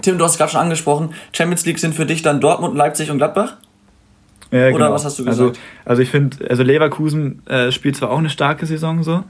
Tim, 0.00 0.16
du 0.16 0.24
hast 0.24 0.32
es 0.32 0.38
gerade 0.38 0.52
schon 0.52 0.62
angesprochen. 0.62 1.10
Champions 1.32 1.66
League 1.66 1.78
sind 1.78 1.94
für 1.94 2.06
dich 2.06 2.22
dann 2.22 2.40
Dortmund, 2.40 2.74
Leipzig 2.74 3.10
und 3.10 3.18
Gladbach? 3.18 3.58
Ja, 4.50 4.68
Oder 4.68 4.72
genau. 4.72 4.92
was 4.92 5.04
hast 5.04 5.18
du 5.18 5.26
gesagt? 5.26 5.40
Also, 5.40 5.60
also 5.84 6.00
ich 6.00 6.08
finde, 6.08 6.48
also 6.48 6.62
Leverkusen 6.62 7.46
äh, 7.48 7.70
spielt 7.70 7.96
zwar 7.96 8.10
auch 8.10 8.18
eine 8.18 8.30
starke 8.30 8.64
Saison 8.64 9.02
so, 9.02 9.24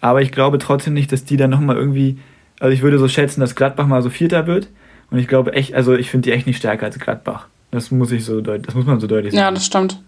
aber 0.00 0.22
ich 0.22 0.32
glaube 0.32 0.56
trotzdem 0.56 0.94
nicht, 0.94 1.12
dass 1.12 1.24
die 1.24 1.36
dann 1.36 1.50
nochmal 1.50 1.76
irgendwie, 1.76 2.18
also 2.60 2.72
ich 2.72 2.82
würde 2.82 2.98
so 2.98 3.08
schätzen, 3.08 3.40
dass 3.40 3.54
Gladbach 3.54 3.86
mal 3.86 4.02
so 4.02 4.10
Vierter 4.10 4.46
wird. 4.46 4.68
Und 5.10 5.18
ich 5.18 5.26
glaube 5.26 5.54
echt, 5.54 5.74
also 5.74 5.94
ich 5.94 6.10
finde 6.10 6.30
die 6.30 6.36
echt 6.36 6.46
nicht 6.46 6.58
stärker 6.58 6.86
als 6.86 6.98
Gladbach. 6.98 7.46
Das 7.72 7.90
muss 7.90 8.12
ich 8.12 8.24
so 8.24 8.40
das 8.40 8.74
muss 8.74 8.86
man 8.86 9.00
so 9.00 9.06
deutlich 9.06 9.32
sagen. 9.32 9.42
Ja, 9.42 9.50
das 9.50 9.66
stimmt. 9.66 10.00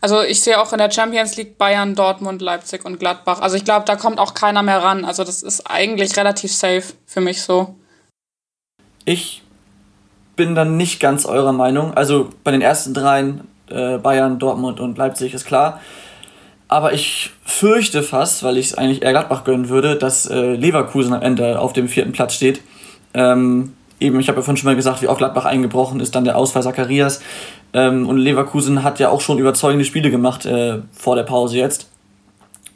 Also 0.00 0.22
ich 0.22 0.40
sehe 0.40 0.60
auch 0.60 0.72
in 0.72 0.78
der 0.78 0.90
Champions 0.90 1.36
League 1.36 1.58
Bayern, 1.58 1.94
Dortmund, 1.94 2.40
Leipzig 2.40 2.84
und 2.84 2.98
Gladbach. 2.98 3.40
Also 3.40 3.56
ich 3.56 3.64
glaube, 3.64 3.84
da 3.86 3.96
kommt 3.96 4.18
auch 4.18 4.34
keiner 4.34 4.62
mehr 4.62 4.82
ran. 4.82 5.04
Also 5.04 5.24
das 5.24 5.42
ist 5.42 5.70
eigentlich 5.70 6.16
relativ 6.16 6.52
safe 6.52 6.84
für 7.06 7.20
mich 7.20 7.42
so. 7.42 7.76
Ich 9.04 9.42
bin 10.36 10.54
dann 10.54 10.76
nicht 10.76 11.00
ganz 11.00 11.26
eurer 11.26 11.52
Meinung. 11.52 11.94
Also 11.94 12.30
bei 12.44 12.50
den 12.50 12.62
ersten 12.62 12.94
dreien, 12.94 13.46
äh, 13.68 13.98
Bayern, 13.98 14.38
Dortmund 14.38 14.80
und 14.80 14.96
Leipzig 14.96 15.34
ist 15.34 15.44
klar. 15.44 15.80
Aber 16.70 16.92
ich 16.92 17.32
fürchte 17.44 18.04
fast, 18.04 18.44
weil 18.44 18.56
ich 18.56 18.66
es 18.66 18.78
eigentlich 18.78 19.02
eher 19.02 19.10
Gladbach 19.10 19.42
gönnen 19.42 19.68
würde, 19.68 19.96
dass 19.96 20.30
äh, 20.30 20.54
Leverkusen 20.54 21.12
am 21.12 21.20
Ende 21.20 21.58
auf 21.58 21.72
dem 21.72 21.88
vierten 21.88 22.12
Platz 22.12 22.34
steht. 22.34 22.62
Ähm, 23.12 23.72
eben, 23.98 24.20
ich 24.20 24.28
habe 24.28 24.38
ja 24.38 24.42
vorhin 24.42 24.56
schon 24.56 24.70
mal 24.70 24.76
gesagt, 24.76 25.02
wie 25.02 25.08
auch 25.08 25.18
Gladbach 25.18 25.46
eingebrochen 25.46 25.98
ist, 25.98 26.14
dann 26.14 26.22
der 26.22 26.38
Ausfall 26.38 26.62
Zacharias. 26.62 27.22
Ähm, 27.72 28.08
und 28.08 28.18
Leverkusen 28.18 28.84
hat 28.84 29.00
ja 29.00 29.08
auch 29.08 29.20
schon 29.20 29.38
überzeugende 29.38 29.84
Spiele 29.84 30.12
gemacht 30.12 30.46
äh, 30.46 30.78
vor 30.92 31.16
der 31.16 31.24
Pause 31.24 31.58
jetzt. 31.58 31.90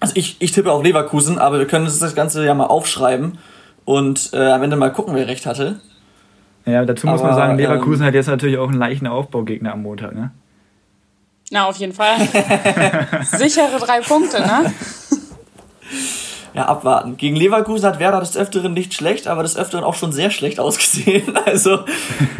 Also 0.01 0.15
ich, 0.17 0.39
ich 0.41 0.51
tippe 0.51 0.73
auf 0.73 0.83
Leverkusen, 0.83 1.39
aber 1.39 1.61
wir 1.61 1.67
können 1.69 1.85
uns 1.85 2.01
das 2.01 2.17
Ganze 2.17 2.45
ja 2.45 2.53
mal 2.53 2.67
aufschreiben 2.67 3.39
und 3.85 4.31
äh, 4.33 4.51
am 4.51 4.65
Ende 4.65 4.75
mal 4.75 4.91
gucken, 4.91 5.15
wer 5.15 5.29
recht 5.29 5.47
hatte. 5.47 5.81
Ja, 6.67 6.85
dazu 6.85 7.07
muss 7.07 7.21
Aber, 7.21 7.29
man 7.29 7.39
sagen, 7.39 7.57
Leverkusen 7.59 8.03
ähm, 8.03 8.09
hat 8.09 8.15
jetzt 8.15 8.27
natürlich 8.27 8.59
auch 8.59 8.69
einen 8.69 8.79
leichten 8.79 9.07
Aufbaugegner 9.07 9.73
am 9.73 9.83
Montag, 9.83 10.17
ne? 10.17 10.33
Na, 11.51 11.67
auf 11.67 11.77
jeden 11.77 11.93
Fall. 11.93 12.17
Sichere 13.25 13.79
drei 13.79 14.01
Punkte, 14.01 14.41
ne? 14.41 14.73
Ja, 16.55 16.67
abwarten. 16.67 17.17
Gegen 17.17 17.35
Leverkusen 17.35 17.85
hat 17.87 17.99
Werder 17.99 18.21
des 18.21 18.37
Öfteren 18.37 18.75
nicht 18.75 18.95
schlecht, 18.95 19.27
aber 19.27 19.43
des 19.43 19.57
Öfteren 19.57 19.83
auch 19.83 19.95
schon 19.95 20.13
sehr 20.13 20.31
schlecht 20.31 20.61
ausgesehen. 20.61 21.37
Also, 21.45 21.81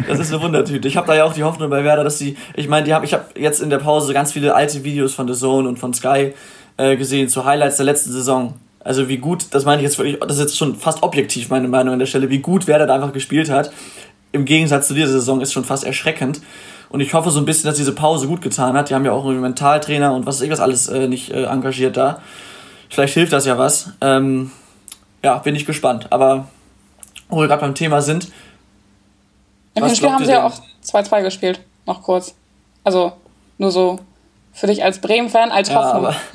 das 0.07 0.19
ist 0.19 0.33
eine 0.33 0.41
Wundertüte. 0.41 0.87
Ich 0.87 0.97
habe 0.97 1.07
da 1.07 1.15
ja 1.15 1.25
auch 1.25 1.33
die 1.33 1.43
Hoffnung 1.43 1.69
bei 1.69 1.83
Werder, 1.83 2.03
dass 2.03 2.17
sie, 2.17 2.37
ich 2.55 2.67
meine, 2.67 2.85
die 2.85 3.05
ich 3.05 3.13
habe 3.13 3.25
jetzt 3.37 3.61
in 3.61 3.69
der 3.69 3.77
Pause 3.77 4.13
ganz 4.13 4.31
viele 4.31 4.55
alte 4.55 4.83
Videos 4.83 5.13
von 5.13 5.27
The 5.27 5.39
Zone 5.39 5.67
und 5.67 5.77
von 5.77 5.93
Sky 5.93 6.33
äh, 6.77 6.97
gesehen 6.97 7.29
zu 7.29 7.45
Highlights 7.45 7.77
der 7.77 7.85
letzten 7.85 8.11
Saison. 8.11 8.55
Also 8.79 9.09
wie 9.09 9.17
gut, 9.17 9.47
das 9.51 9.65
meine 9.65 9.81
ich 9.81 9.83
jetzt 9.83 9.97
wirklich, 9.97 10.19
das 10.19 10.37
ist 10.37 10.41
jetzt 10.41 10.57
schon 10.57 10.75
fast 10.75 11.03
objektiv 11.03 11.49
meine 11.49 11.67
Meinung 11.67 11.93
an 11.93 11.99
der 11.99 12.05
Stelle, 12.05 12.29
wie 12.29 12.39
gut 12.39 12.67
Werder 12.67 12.87
da 12.87 12.95
einfach 12.95 13.13
gespielt 13.13 13.49
hat 13.49 13.71
im 14.35 14.45
Gegensatz 14.45 14.87
zu 14.87 14.93
dieser 14.93 15.07
Saison 15.07 15.41
ist 15.41 15.53
schon 15.53 15.63
fast 15.63 15.85
erschreckend. 15.85 16.41
Und 16.95 17.01
ich 17.01 17.13
hoffe 17.13 17.29
so 17.29 17.39
ein 17.39 17.45
bisschen, 17.45 17.67
dass 17.67 17.75
diese 17.75 17.93
Pause 17.93 18.25
gut 18.25 18.41
getan 18.41 18.77
hat. 18.77 18.89
Die 18.89 18.95
haben 18.95 19.03
ja 19.03 19.11
auch 19.11 19.25
einen 19.25 19.41
Mentaltrainer 19.41 20.13
und 20.13 20.25
was 20.25 20.37
weiß 20.37 20.43
ich 20.43 20.49
was 20.49 20.61
alles 20.61 20.87
äh, 20.87 21.09
nicht 21.09 21.29
äh, 21.29 21.43
engagiert 21.43 21.97
da. 21.97 22.21
Vielleicht 22.89 23.15
hilft 23.15 23.33
das 23.33 23.45
ja 23.45 23.57
was. 23.57 23.89
Ähm, 23.99 24.49
ja, 25.21 25.37
bin 25.39 25.55
ich 25.55 25.65
gespannt. 25.65 26.07
Aber 26.11 26.47
wo 27.27 27.41
wir 27.41 27.49
gerade 27.49 27.59
beim 27.59 27.75
Thema 27.75 28.01
sind. 28.01 28.31
In 29.73 29.83
dem 29.83 29.93
Spiel 29.93 30.09
haben 30.09 30.23
sie 30.23 30.31
ja 30.31 30.47
auch 30.47 30.53
2-2 30.85 31.23
gespielt, 31.23 31.59
noch 31.85 32.01
kurz. 32.01 32.33
Also 32.85 33.11
nur 33.57 33.71
so 33.71 33.99
für 34.53 34.67
dich 34.67 34.81
als 34.81 35.01
Bremen-Fan, 35.01 35.51
als 35.51 35.67
ja, 35.67 35.75
Hoffnung. 35.75 36.15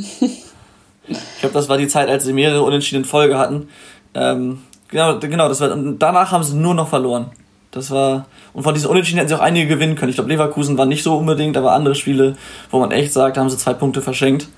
ich 1.09 1.41
glaube, 1.41 1.55
das 1.55 1.71
war 1.71 1.79
die 1.79 1.89
Zeit, 1.89 2.11
als 2.11 2.25
sie 2.25 2.35
mehrere 2.35 2.65
Unentschieden 2.65 3.05
in 3.05 3.09
Folge 3.09 3.39
hatten. 3.39 3.71
Ähm, 4.13 4.63
genau, 4.89 5.19
genau, 5.21 5.49
das 5.49 5.63
war, 5.63 5.73
und 5.73 5.99
danach 6.01 6.33
haben 6.33 6.45
sie 6.45 6.55
nur 6.55 6.75
noch 6.75 6.89
verloren. 6.89 7.31
Das 7.71 7.91
war, 7.91 8.27
und 8.53 8.65
von 8.65 8.75
diesen 8.75 8.91
Unentschieden 8.91 9.19
hätten 9.19 9.29
sie 9.29 9.35
auch 9.37 9.41
einige 9.41 9.69
gewinnen 9.69 9.95
können. 9.95 10.11
Ich 10.11 10.17
glaube, 10.17 10.31
Leverkusen 10.31 10.77
war 10.77 10.87
nicht 10.87 11.05
so 11.05 11.17
unbedingt, 11.17 11.57
aber 11.57 11.73
andere 11.73 11.95
Spiele, 11.95 12.37
wo 12.71 12.81
man 12.81 12.91
echt 12.91 13.13
sagt, 13.13 13.37
da 13.37 13.41
haben 13.41 13.51
sie 13.51 13.59
zwei 13.59 13.75
Punkte 13.75 14.03
verschenkt. 14.03 14.49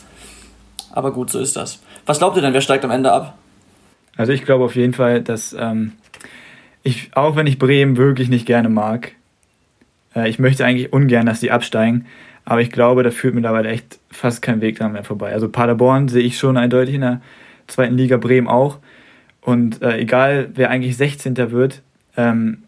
Aber 0.92 1.12
gut, 1.12 1.30
so 1.30 1.38
ist 1.38 1.56
das. 1.56 1.82
Was 2.06 2.18
glaubt 2.18 2.36
ihr 2.36 2.42
denn, 2.42 2.54
wer 2.54 2.60
steigt 2.60 2.84
am 2.84 2.90
Ende 2.90 3.12
ab? 3.12 3.36
Also 4.16 4.32
ich 4.32 4.44
glaube 4.44 4.64
auf 4.64 4.76
jeden 4.76 4.94
Fall, 4.94 5.22
dass 5.22 5.54
ähm, 5.58 5.92
ich, 6.82 7.10
auch 7.14 7.36
wenn 7.36 7.46
ich 7.46 7.58
Bremen 7.58 7.96
wirklich 7.96 8.28
nicht 8.28 8.46
gerne 8.46 8.68
mag, 8.68 9.12
äh, 10.14 10.28
ich 10.28 10.38
möchte 10.38 10.64
eigentlich 10.64 10.92
ungern, 10.92 11.26
dass 11.26 11.40
die 11.40 11.50
absteigen, 11.50 12.06
aber 12.44 12.60
ich 12.60 12.70
glaube, 12.70 13.02
da 13.02 13.10
führt 13.10 13.34
mittlerweile 13.34 13.68
echt 13.68 13.98
fast 14.10 14.42
kein 14.42 14.60
Weg 14.60 14.78
dran 14.78 14.92
mehr 14.92 15.04
vorbei. 15.04 15.32
Also 15.32 15.48
Paderborn 15.48 16.08
sehe 16.08 16.22
ich 16.22 16.38
schon 16.38 16.56
eindeutig 16.56 16.94
in 16.94 17.02
der 17.02 17.20
zweiten 17.68 17.96
Liga, 17.96 18.16
Bremen 18.16 18.48
auch. 18.48 18.78
Und 19.40 19.82
äh, 19.82 19.98
egal, 19.98 20.50
wer 20.54 20.70
eigentlich 20.70 20.96
16. 20.96 21.36
wird, 21.52 21.82
ähm, 22.16 22.64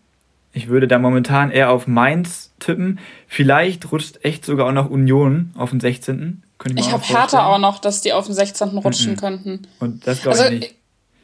ich 0.54 0.68
würde 0.68 0.87
da 0.87 0.99
momentan 0.99 1.50
eher 1.50 1.70
auf 1.70 1.87
Mainz 1.88 2.52
tippen. 2.61 3.00
Vielleicht 3.26 3.90
rutscht 3.90 4.25
echt 4.25 4.44
sogar 4.44 4.68
auch 4.68 4.73
noch 4.73 4.88
Union 4.88 5.52
auf 5.58 5.70
den 5.70 5.80
16. 5.80 6.44
ich 6.66 6.76
ich 6.76 6.92
habe 6.92 7.02
Hertha 7.02 7.46
auch 7.46 7.58
noch, 7.58 7.80
dass 7.80 8.00
die 8.00 8.12
auf 8.12 8.26
den 8.26 8.34
16. 8.34 8.78
rutschen 8.78 9.12
mhm. 9.12 9.16
könnten. 9.16 9.62
Und 9.80 10.06
das 10.06 10.23
glaube 10.23 10.38
also, 10.38 10.52
ich 10.52 10.61
nicht. 10.61 10.75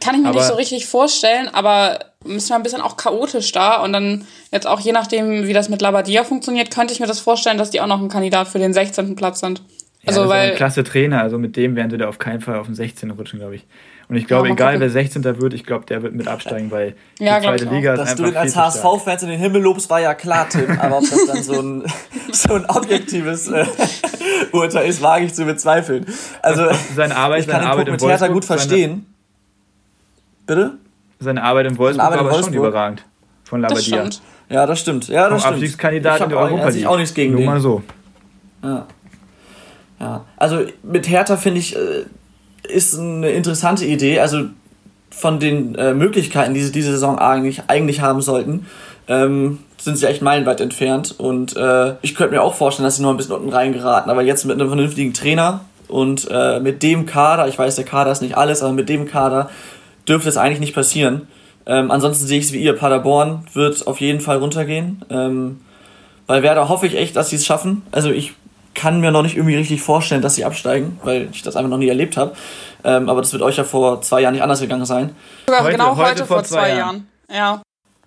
Kann 0.01 0.15
ich 0.15 0.23
mir 0.23 0.29
aber 0.29 0.39
nicht 0.39 0.49
so 0.49 0.55
richtig 0.55 0.87
vorstellen, 0.87 1.49
aber 1.49 1.99
ist 2.25 2.49
mir 2.49 2.57
ein 2.57 2.63
bisschen 2.63 2.81
auch 2.81 2.97
chaotisch 2.97 3.53
da. 3.53 3.83
Und 3.83 3.93
dann 3.93 4.25
jetzt 4.51 4.67
auch 4.67 4.81
je 4.81 4.93
nachdem, 4.93 5.47
wie 5.47 5.53
das 5.53 5.69
mit 5.69 5.81
Labadia 5.81 6.25
funktioniert, 6.25 6.75
könnte 6.75 6.93
ich 6.93 7.01
mir 7.01 7.07
das 7.07 7.21
vorstellen, 7.21 7.59
dass 7.59 7.71
die 7.71 7.81
auch 7.81 7.87
noch 7.87 8.01
ein 8.01 8.09
Kandidat 8.09 8.49
für 8.49 8.59
den 8.59 8.73
16. 8.73 9.15
Platz 9.15 9.41
sind. 9.41 9.63
Also, 10.07 10.21
ja, 10.21 10.27
das 10.27 10.31
weil, 10.31 10.45
ist 10.47 10.51
ein 10.53 10.57
klasse 10.57 10.85
Trainer, 10.85 11.21
also 11.21 11.39
mit 11.39 11.57
dem 11.57 11.77
werden 11.77 11.91
sie 11.91 11.99
da 11.99 12.09
auf 12.09 12.19
keinen 12.19 12.41
Fall 12.41 12.59
auf 12.59 12.67
den 12.67 12.75
16. 12.75 13.11
rutschen, 13.11 13.39
glaube 13.39 13.57
ich. 13.57 13.67
Und 14.11 14.17
ich 14.17 14.27
glaube, 14.27 14.49
ja, 14.49 14.55
egal 14.55 14.81
wer 14.81 14.91
16. 14.91 15.23
wird, 15.41 15.55
ich 15.55 15.65
glaube, 15.65 15.87
der 15.87 16.03
wird 16.03 16.17
mit 16.17 16.27
absteigen, 16.27 16.73
weil 16.73 16.97
ja, 17.21 17.39
die 17.39 17.47
zweite 17.47 17.65
Liga 17.67 17.93
ist 17.93 18.01
Dass 18.01 18.11
einfach 18.11 18.33
du 18.33 18.39
als 18.41 18.57
HSV-Fans 18.57 19.23
in 19.23 19.29
den 19.29 19.39
Himmel 19.39 19.63
lobst, 19.63 19.89
war 19.89 20.01
ja 20.01 20.15
klar, 20.15 20.49
Tim. 20.49 20.81
Aber 20.81 20.99
ob 20.99 21.09
das 21.09 21.27
dann 21.27 21.43
so 21.45 21.61
ein, 21.61 21.85
so 22.33 22.55
ein 22.55 22.65
objektives 22.67 23.47
äh, 23.47 23.65
Urteil 24.53 24.89
ist, 24.89 25.01
wage 25.01 25.27
ich 25.27 25.35
zu 25.35 25.45
bezweifeln. 25.45 26.07
Also, 26.43 26.67
seine 26.97 27.15
Arbeit, 27.15 27.43
ich 27.43 27.47
kann 27.47 27.61
seine 27.61 27.67
den 27.67 27.71
Arbeit 27.71 27.91
mit 27.93 28.03
Hertha 28.03 28.27
gut 28.27 28.45
verstehen. 28.45 29.07
Bitte? 30.45 30.73
Seine 31.21 31.45
Arbeit 31.45 31.67
in 31.67 31.79
Wolfsburg 31.79 32.05
Arbeit 32.05 32.19
in 32.19 32.25
war 32.25 32.33
Wolfsburg. 32.33 32.55
schon 32.55 32.65
überragend. 32.65 33.05
Von 33.45 33.61
Labadia. 33.61 34.05
Das 34.07 34.23
ja, 34.49 34.67
das 34.67 34.81
stimmt. 34.81 35.07
Ja, 35.07 35.29
das 35.29 35.43
stimmt. 35.43 35.55
Abstiegskandidat 35.55 36.23
in 36.23 36.31
der 36.31 36.39
Europa 36.39 36.69
League. 36.71 36.87
auch 36.87 36.97
nichts 36.97 37.15
gegen 37.15 37.31
Nur 37.31 37.43
den. 37.43 37.47
mal 37.47 37.61
so. 37.61 37.85
Ja. 38.65 38.87
ja. 40.01 40.25
Also 40.37 40.65
mit 40.83 41.09
Hertha 41.09 41.37
finde 41.37 41.61
ich, 41.61 41.77
äh, 41.77 42.07
ist 42.69 42.99
eine 42.99 43.31
interessante 43.31 43.85
Idee. 43.85 44.21
Also 44.21 44.45
von 45.11 45.41
den 45.41 45.75
äh, 45.75 45.93
Möglichkeiten, 45.93 46.55
die 46.55 46.63
sie 46.63 46.73
diese 46.73 46.93
Saison 46.93 47.19
eigentlich, 47.19 47.63
eigentlich 47.69 48.01
haben 48.01 48.23
sollten, 48.23 48.67
ähm, 49.09 49.59
sind 49.79 49.97
sie 49.97 50.07
echt 50.07 50.23
meilenweit 50.23 50.61
entfernt. 50.61 51.15
Und 51.19 51.57
äh, 51.57 51.95
ich 52.03 52.15
könnte 52.15 52.35
mir 52.35 52.43
auch 52.43 52.55
vorstellen, 52.55 52.85
dass 52.85 52.97
sie 52.97 53.03
noch 53.03 53.11
ein 53.11 53.17
bisschen 53.17 53.35
unten 53.35 53.51
reingeraten. 53.51 54.11
Aber 54.11 54.23
jetzt 54.23 54.45
mit 54.45 54.55
einem 54.55 54.69
vernünftigen 54.69 55.13
Trainer 55.13 55.61
und 55.89 56.29
äh, 56.31 56.61
mit 56.61 56.83
dem 56.83 57.07
Kader, 57.07 57.49
ich 57.49 57.59
weiß, 57.59 57.77
der 57.77 57.85
Kader 57.85 58.13
ist 58.13 58.23
nicht 58.23 58.37
alles, 58.37 58.63
aber 58.63 58.73
mit 58.73 58.89
dem 58.89 59.07
Kader 59.07 59.51
dürfte 60.09 60.29
es 60.29 60.37
eigentlich 60.37 60.61
nicht 60.61 60.75
passieren. 60.75 61.29
Ähm, 61.67 61.91
ansonsten 61.91 62.27
sehe 62.27 62.39
ich 62.39 62.47
es 62.47 62.53
wie 62.53 62.63
ihr. 62.63 62.75
Paderborn 62.75 63.45
wird 63.53 63.87
auf 63.87 64.01
jeden 64.01 64.21
Fall 64.21 64.39
runtergehen. 64.39 65.05
Ähm, 65.11 65.61
bei 66.27 66.43
Werder 66.43 66.69
hoffe 66.69 66.87
ich 66.87 66.97
echt, 66.97 67.17
dass 67.17 67.31
sie 67.31 67.37
es 67.37 67.45
schaffen. 67.45 67.83
Also 67.91 68.11
ich 68.11 68.35
kann 68.75 69.01
mir 69.01 69.11
noch 69.11 69.23
nicht 69.23 69.37
irgendwie 69.37 69.57
richtig 69.57 69.83
vorstellen, 69.83 70.23
dass 70.23 70.35
sie 70.35 70.45
absteigen, 70.45 70.99
weil 71.03 71.29
ich 71.33 71.43
das 71.43 71.57
einfach 71.57 71.71
noch 71.71 71.79
nie 71.79 71.89
erlebt 71.89 72.17
habe. 72.17 72.35
Ähm, 72.85 73.09
aber 73.09 73.21
das 73.21 73.33
wird 73.33 73.43
euch 73.43 73.57
ja 73.57 73.65
vor 73.65 74.01
zwei 74.03 74.23
Jahren 74.23 74.35
nicht 74.35 74.43
anders 74.43 74.61
gegangen 74.61 74.85
sein. 74.85 75.15
Heute, 75.51 75.73
genau 75.73 75.97
heute, 75.97 76.11
heute 76.11 76.27
vor, 76.27 76.37
vor, 76.39 76.45
zwei, 76.45 76.71
Jahren. 76.71 76.79
Jahren. 76.79 77.07
Ja. 77.31 77.63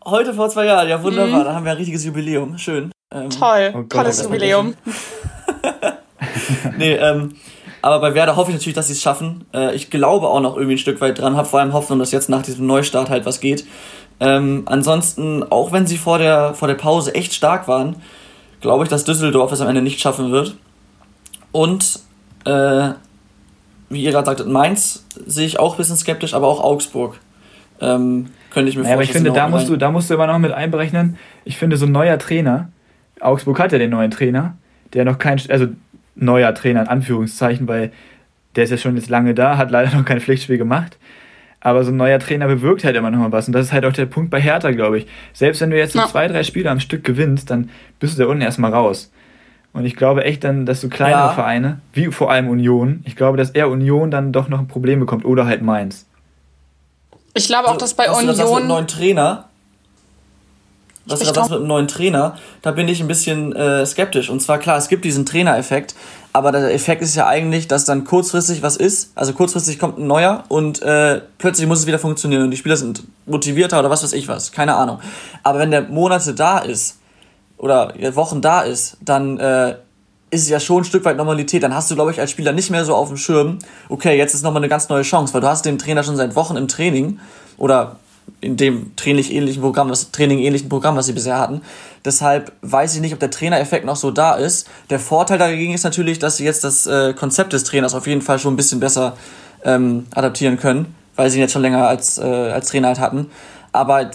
Heute 0.05 0.33
vor 0.33 0.49
zwei 0.49 0.65
Jahren, 0.65 0.87
ja 0.89 1.01
wunderbar. 1.01 1.41
Mhm. 1.41 1.45
Da 1.45 1.53
haben 1.53 1.65
wir 1.65 1.71
ein 1.71 1.77
richtiges 1.77 2.03
Jubiläum. 2.05 2.57
Schön. 2.57 2.91
Ähm, 3.13 3.29
Toll, 3.29 3.71
oh 3.73 3.77
Gott, 3.79 3.89
tolles 3.89 4.23
Jubiläum. 4.23 4.73
nee, 6.77 6.93
ähm, 6.93 7.35
aber 7.81 7.99
bei 7.99 8.15
Werder 8.15 8.35
hoffe 8.35 8.51
ich 8.51 8.57
natürlich, 8.57 8.75
dass 8.75 8.87
sie 8.87 8.93
es 8.93 9.01
schaffen. 9.01 9.45
Äh, 9.53 9.75
ich 9.75 9.89
glaube 9.89 10.27
auch 10.29 10.39
noch 10.39 10.55
irgendwie 10.55 10.75
ein 10.75 10.79
Stück 10.79 10.99
weit 11.01 11.19
dran, 11.19 11.35
habe 11.35 11.47
vor 11.47 11.59
allem 11.59 11.73
Hoffnung, 11.73 11.99
dass 11.99 12.11
jetzt 12.11 12.29
nach 12.29 12.41
diesem 12.41 12.65
Neustart 12.65 13.09
halt 13.09 13.25
was 13.25 13.39
geht. 13.39 13.65
Ähm, 14.19 14.63
ansonsten, 14.65 15.43
auch 15.43 15.71
wenn 15.71 15.85
sie 15.85 15.97
vor 15.97 16.17
der, 16.17 16.53
vor 16.53 16.67
der 16.67 16.75
Pause 16.75 17.13
echt 17.13 17.33
stark 17.33 17.67
waren, 17.67 17.97
glaube 18.63 18.85
ich, 18.85 18.89
dass 18.89 19.03
Düsseldorf 19.03 19.51
es 19.51 19.61
am 19.61 19.67
Ende 19.67 19.81
nicht 19.81 19.99
schaffen 19.99 20.31
wird. 20.31 20.55
Und, 21.51 21.99
äh, 22.45 22.89
wie 23.89 24.03
ihr 24.03 24.11
gerade 24.11 24.25
sagtet, 24.25 24.47
Mainz 24.47 25.05
sehe 25.27 25.45
ich 25.45 25.59
auch 25.59 25.75
ein 25.75 25.77
bisschen 25.77 25.97
skeptisch, 25.97 26.33
aber 26.33 26.47
auch 26.47 26.63
Augsburg. 26.63 27.19
Ähm, 27.81 28.27
könnte 28.49 28.69
ich 28.69 28.77
mir 28.77 28.83
vorstellen. 28.83 28.93
aber 28.93 29.03
ich 29.03 29.11
finde, 29.11 29.31
da 29.33 29.49
musst, 29.49 29.67
du, 29.67 29.75
da 29.75 29.91
musst 29.91 30.09
du 30.09 30.13
immer 30.13 30.27
noch 30.27 30.39
mit 30.39 30.53
einberechnen. 30.53 31.17
Ich 31.43 31.57
finde, 31.57 31.75
so 31.75 31.85
ein 31.85 31.91
neuer 31.91 32.17
Trainer, 32.17 32.69
Augsburg 33.19 33.59
hat 33.59 33.73
ja 33.73 33.77
den 33.77 33.91
neuen 33.91 34.11
Trainer, 34.11 34.55
der 34.93 35.03
noch 35.03 35.17
kein, 35.19 35.39
also 35.49 35.67
neuer 36.15 36.55
Trainer 36.55 36.83
in 36.83 36.87
Anführungszeichen, 36.87 37.67
weil 37.67 37.91
der 38.55 38.63
ist 38.63 38.69
ja 38.69 38.77
schon 38.77 38.95
jetzt 38.95 39.09
lange 39.09 39.33
da, 39.33 39.57
hat 39.57 39.71
leider 39.71 39.95
noch 39.95 40.05
kein 40.05 40.21
Pflichtspiel 40.21 40.57
gemacht. 40.57 40.97
Aber 41.65 41.85
so 41.85 41.91
ein 41.91 41.97
neuer 41.97 42.19
Trainer 42.19 42.47
bewirkt 42.47 42.83
halt 42.83 42.97
immer 42.97 43.09
noch 43.09 43.19
mal 43.19 43.31
was. 43.31 43.47
Und 43.47 43.53
das 43.53 43.67
ist 43.67 43.71
halt 43.71 43.85
auch 43.85 43.93
der 43.93 44.05
Punkt 44.05 44.29
bei 44.29 44.41
Hertha, 44.41 44.71
glaube 44.71 44.97
ich. 44.97 45.07
Selbst 45.31 45.61
wenn 45.61 45.69
du 45.69 45.77
jetzt 45.77 45.95
ja. 45.95 46.07
zwei, 46.07 46.27
drei 46.27 46.43
Spiele 46.43 46.69
am 46.69 46.81
Stück 46.81 47.05
gewinnst, 47.05 47.49
dann 47.49 47.69
bist 47.99 48.17
du 48.17 48.23
da 48.23 48.29
unten 48.29 48.41
erstmal 48.41 48.73
raus. 48.73 49.11
Und 49.71 49.85
ich 49.85 49.95
glaube 49.95 50.25
echt 50.25 50.43
dann, 50.43 50.65
dass 50.65 50.81
so 50.81 50.89
kleinere 50.89 51.27
ja. 51.27 51.29
Vereine, 51.29 51.79
wie 51.93 52.07
vor 52.07 52.29
allem 52.29 52.49
Union, 52.49 53.01
ich 53.05 53.15
glaube, 53.15 53.37
dass 53.37 53.49
eher 53.49 53.69
Union 53.69 54.11
dann 54.11 54.33
doch 54.33 54.49
noch 54.49 54.59
ein 54.59 54.67
Problem 54.67 54.99
bekommt 54.99 55.23
oder 55.23 55.45
halt 55.45 55.61
Mainz. 55.61 56.05
Ich 57.33 57.47
glaube 57.47 57.69
auch, 57.69 57.77
dass 57.77 57.93
bei 57.93 58.11
Union. 58.11 58.27
Das 58.37 58.53
mit 58.53 58.67
neuen 58.67 58.87
Trainer, 58.87 59.45
was 61.05 61.19
du 61.19 61.25
gerade 61.25 61.35
sagst 61.35 61.51
mit 61.51 61.59
einem 61.59 61.67
neuen 61.67 61.87
Trainer, 61.87 62.37
da 62.61 62.71
bin 62.71 62.87
ich 62.87 63.01
ein 63.01 63.07
bisschen 63.07 63.53
äh, 63.55 63.85
skeptisch. 63.85 64.29
Und 64.29 64.41
zwar 64.41 64.57
klar, 64.57 64.77
es 64.77 64.87
gibt 64.87 65.03
diesen 65.03 65.25
Trainereffekt, 65.25 65.95
aber 66.31 66.51
der 66.51 66.73
Effekt 66.73 67.01
ist 67.01 67.15
ja 67.15 67.27
eigentlich, 67.27 67.67
dass 67.67 67.85
dann 67.85 68.05
kurzfristig 68.05 68.63
was 68.63 68.77
ist. 68.77 69.11
Also 69.15 69.33
kurzfristig 69.33 69.79
kommt 69.79 69.99
ein 69.99 70.07
neuer 70.07 70.45
und 70.47 70.81
äh, 70.81 71.21
plötzlich 71.37 71.67
muss 71.67 71.79
es 71.79 71.87
wieder 71.87 71.99
funktionieren 71.99 72.43
und 72.43 72.51
die 72.51 72.57
Spieler 72.57 72.77
sind 72.77 73.03
motivierter 73.25 73.79
oder 73.79 73.89
was 73.89 74.03
weiß 74.03 74.13
ich 74.13 74.27
was, 74.27 74.51
keine 74.51 74.75
Ahnung. 74.75 74.99
Aber 75.43 75.59
wenn 75.59 75.71
der 75.71 75.83
Monate 75.83 76.33
da 76.33 76.59
ist 76.59 76.99
oder 77.57 77.93
Wochen 78.15 78.41
da 78.41 78.61
ist, 78.61 78.97
dann 79.01 79.37
äh, 79.39 79.75
ist 80.31 80.43
es 80.43 80.49
ja 80.49 80.59
schon 80.59 80.81
ein 80.81 80.85
Stück 80.85 81.05
weit 81.05 81.17
Normalität. 81.17 81.61
Dann 81.63 81.75
hast 81.75 81.91
du, 81.91 81.95
glaube 81.95 82.11
ich, 82.11 82.19
als 82.19 82.31
Spieler 82.31 82.51
nicht 82.53 82.71
mehr 82.71 82.85
so 82.85 82.95
auf 82.95 83.09
dem 83.09 83.17
Schirm, 83.17 83.59
okay, 83.89 84.17
jetzt 84.17 84.33
ist 84.33 84.41
nochmal 84.41 84.61
eine 84.61 84.69
ganz 84.69 84.89
neue 84.89 85.03
Chance, 85.03 85.33
weil 85.33 85.41
du 85.41 85.47
hast 85.47 85.65
den 85.65 85.77
Trainer 85.77 86.03
schon 86.03 86.15
seit 86.15 86.35
Wochen 86.35 86.55
im 86.55 86.67
Training 86.67 87.19
oder 87.57 87.97
in 88.41 88.57
dem 88.57 88.95
Training 88.95 89.29
ähnlichen 89.29 89.61
Programm, 89.61 89.89
das 89.89 90.11
Training 90.11 90.39
ähnlichen 90.39 90.69
Programm, 90.69 90.95
was 90.95 91.05
sie 91.05 91.13
bisher 91.13 91.39
hatten. 91.39 91.61
Deshalb 92.03 92.51
weiß 92.61 92.95
ich 92.95 93.01
nicht, 93.01 93.13
ob 93.13 93.19
der 93.19 93.31
Trainereffekt 93.31 93.85
noch 93.85 93.95
so 93.95 94.11
da 94.11 94.35
ist. 94.35 94.67
Der 94.89 94.99
Vorteil 94.99 95.37
dagegen 95.37 95.73
ist 95.73 95.83
natürlich, 95.83 96.19
dass 96.19 96.37
sie 96.37 96.43
jetzt 96.43 96.63
das 96.63 96.85
äh, 96.85 97.13
Konzept 97.13 97.53
des 97.53 97.63
Trainers 97.63 97.93
auf 97.93 98.07
jeden 98.07 98.21
Fall 98.21 98.39
schon 98.39 98.53
ein 98.53 98.57
bisschen 98.57 98.79
besser 98.79 99.15
ähm, 99.63 100.07
adaptieren 100.13 100.59
können, 100.59 100.93
weil 101.15 101.29
sie 101.29 101.37
ihn 101.37 101.41
jetzt 101.41 101.53
schon 101.53 101.61
länger 101.61 101.87
als, 101.87 102.17
äh, 102.17 102.23
als 102.23 102.67
Trainer 102.67 102.89
halt 102.89 102.99
hatten. 102.99 103.29
Aber 103.71 104.11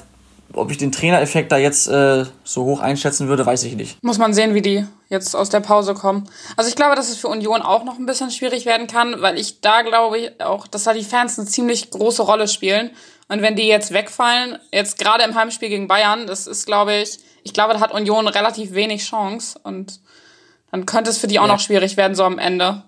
ob 0.52 0.70
ich 0.70 0.78
den 0.78 0.92
Trainereffekt 0.92 1.52
da 1.52 1.58
jetzt 1.58 1.88
äh, 1.88 2.24
so 2.44 2.64
hoch 2.64 2.80
einschätzen 2.80 3.28
würde, 3.28 3.44
weiß 3.44 3.64
ich 3.64 3.76
nicht. 3.76 4.02
Muss 4.02 4.18
man 4.18 4.32
sehen, 4.32 4.54
wie 4.54 4.62
die 4.62 4.86
jetzt 5.08 5.34
aus 5.34 5.48
der 5.48 5.60
Pause 5.60 5.94
kommen. 5.94 6.28
Also 6.56 6.68
ich 6.68 6.76
glaube, 6.76 6.96
dass 6.96 7.10
es 7.10 7.18
für 7.18 7.28
Union 7.28 7.62
auch 7.62 7.84
noch 7.84 7.98
ein 7.98 8.06
bisschen 8.06 8.30
schwierig 8.30 8.66
werden 8.66 8.86
kann, 8.86 9.20
weil 9.20 9.38
ich 9.38 9.60
da 9.60 9.82
glaube 9.82 10.18
ich 10.18 10.40
auch, 10.40 10.66
dass 10.66 10.84
da 10.84 10.92
die 10.92 11.04
Fans 11.04 11.38
eine 11.38 11.48
ziemlich 11.48 11.90
große 11.90 12.22
Rolle 12.22 12.48
spielen. 12.48 12.90
Und 13.28 13.42
wenn 13.42 13.56
die 13.56 13.66
jetzt 13.66 13.92
wegfallen, 13.92 14.58
jetzt 14.72 14.98
gerade 14.98 15.22
im 15.24 15.34
Heimspiel 15.34 15.68
gegen 15.68 15.86
Bayern, 15.86 16.26
das 16.26 16.46
ist, 16.46 16.66
glaube 16.66 16.96
ich, 16.96 17.18
ich 17.44 17.52
glaube, 17.52 17.74
da 17.74 17.80
hat 17.80 17.92
Union 17.92 18.26
relativ 18.26 18.72
wenig 18.72 19.04
Chance 19.04 19.58
und 19.62 20.00
dann 20.70 20.86
könnte 20.86 21.10
es 21.10 21.18
für 21.18 21.26
die 21.26 21.38
auch 21.38 21.46
ja. 21.46 21.52
noch 21.52 21.60
schwierig 21.60 21.96
werden, 21.96 22.14
so 22.14 22.24
am 22.24 22.38
Ende. 22.38 22.82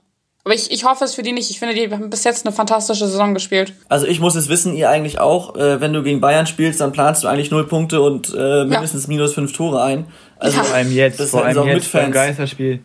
Aber 0.45 0.55
ich, 0.55 0.71
ich 0.71 0.85
hoffe 0.85 1.05
es 1.05 1.15
für 1.15 1.23
die 1.23 1.33
nicht. 1.33 1.51
Ich 1.51 1.59
finde, 1.59 1.75
die 1.75 1.91
haben 1.91 2.09
bis 2.09 2.25
jetzt 2.25 2.47
eine 2.47 2.55
fantastische 2.55 3.07
Saison 3.07 3.35
gespielt. 3.35 3.75
Also 3.91 4.07
ich 4.07 4.21
muss 4.21 4.35
es 4.35 4.49
wissen, 4.49 4.75
ihr 4.75 4.89
eigentlich 4.89 5.19
auch, 5.21 5.55
äh, 5.55 5.81
wenn 5.83 5.93
du 5.93 6.03
gegen 6.03 6.21
Bayern 6.21 6.47
spielst, 6.47 6.81
dann 6.81 6.93
planst 6.93 7.23
du 7.23 7.29
eigentlich 7.29 7.51
null 7.51 7.67
Punkte 7.67 8.01
und 8.01 8.35
äh, 8.35 8.65
mindestens 8.65 9.05
ja. 9.05 9.09
minus 9.09 9.35
fünf 9.35 9.53
Tore 9.53 9.83
ein. 9.83 10.07
Also 10.39 10.57
ja. 10.57 10.65
vor 10.65 10.75
allem 10.75 10.93
jetzt, 10.93 11.21
das 11.21 11.31
vor 11.31 11.45
allem 11.45 11.67
jetzt 11.69 11.93
beim 11.93 12.11
Geisterspiel. 12.11 12.81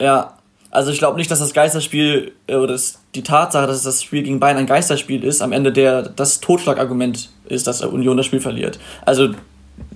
Ja, 0.00 0.38
also 0.70 0.92
ich 0.92 0.98
glaube 0.98 1.16
nicht, 1.16 1.30
dass 1.30 1.40
das 1.40 1.52
Geisterspiel 1.52 2.32
äh, 2.46 2.54
oder 2.54 2.72
das, 2.72 3.00
die 3.14 3.22
Tatsache, 3.22 3.66
dass 3.66 3.82
das 3.82 4.02
Spiel 4.02 4.22
gegen 4.22 4.38
Bayern 4.38 4.56
ein 4.56 4.66
Geisterspiel 4.66 5.24
ist, 5.24 5.42
am 5.42 5.52
Ende 5.52 5.72
der 5.72 6.02
das 6.02 6.40
Totschlagargument 6.40 7.30
ist, 7.48 7.66
dass 7.66 7.82
Union 7.82 8.16
das 8.16 8.26
Spiel 8.26 8.40
verliert. 8.40 8.78
Also 9.04 9.30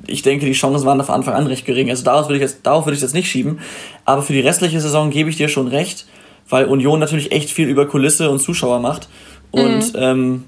ich 0.06 0.22
denke, 0.22 0.46
die 0.46 0.52
Chancen 0.52 0.84
waren 0.86 1.02
von 1.02 1.14
Anfang 1.14 1.34
an 1.34 1.46
recht 1.46 1.64
gering. 1.64 1.90
Also 1.90 2.04
darauf 2.04 2.26
würde 2.26 2.36
ich 2.36 2.42
jetzt, 2.42 2.66
darauf 2.66 2.86
würde 2.86 2.96
ich 2.96 3.02
jetzt 3.02 3.14
nicht 3.14 3.30
schieben. 3.30 3.60
Aber 4.04 4.22
für 4.22 4.32
die 4.32 4.40
restliche 4.40 4.80
Saison 4.80 5.10
gebe 5.10 5.30
ich 5.30 5.36
dir 5.36 5.48
schon 5.48 5.68
recht, 5.68 6.06
weil 6.48 6.66
Union 6.66 6.98
natürlich 6.98 7.32
echt 7.32 7.50
viel 7.50 7.68
über 7.68 7.86
Kulisse 7.86 8.30
und 8.30 8.40
Zuschauer 8.40 8.80
macht. 8.80 9.08
Und 9.50 9.94
mhm. 9.94 10.00
ähm, 10.00 10.44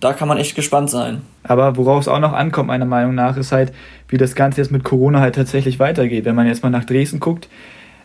da 0.00 0.14
kann 0.14 0.26
man 0.26 0.38
echt 0.38 0.56
gespannt 0.56 0.90
sein. 0.90 1.22
Aber 1.44 1.76
worauf 1.76 2.00
es 2.00 2.08
auch 2.08 2.18
noch 2.18 2.32
ankommt, 2.32 2.68
meiner 2.68 2.86
Meinung 2.86 3.14
nach, 3.14 3.36
ist 3.36 3.52
halt, 3.52 3.72
wie 4.08 4.16
das 4.16 4.34
Ganze 4.34 4.60
jetzt 4.60 4.70
mit 4.70 4.84
Corona 4.84 5.20
halt 5.20 5.34
tatsächlich 5.34 5.78
weitergeht. 5.78 6.24
Wenn 6.24 6.34
man 6.34 6.46
jetzt 6.46 6.62
mal 6.62 6.70
nach 6.70 6.84
Dresden 6.84 7.20
guckt, 7.20 7.48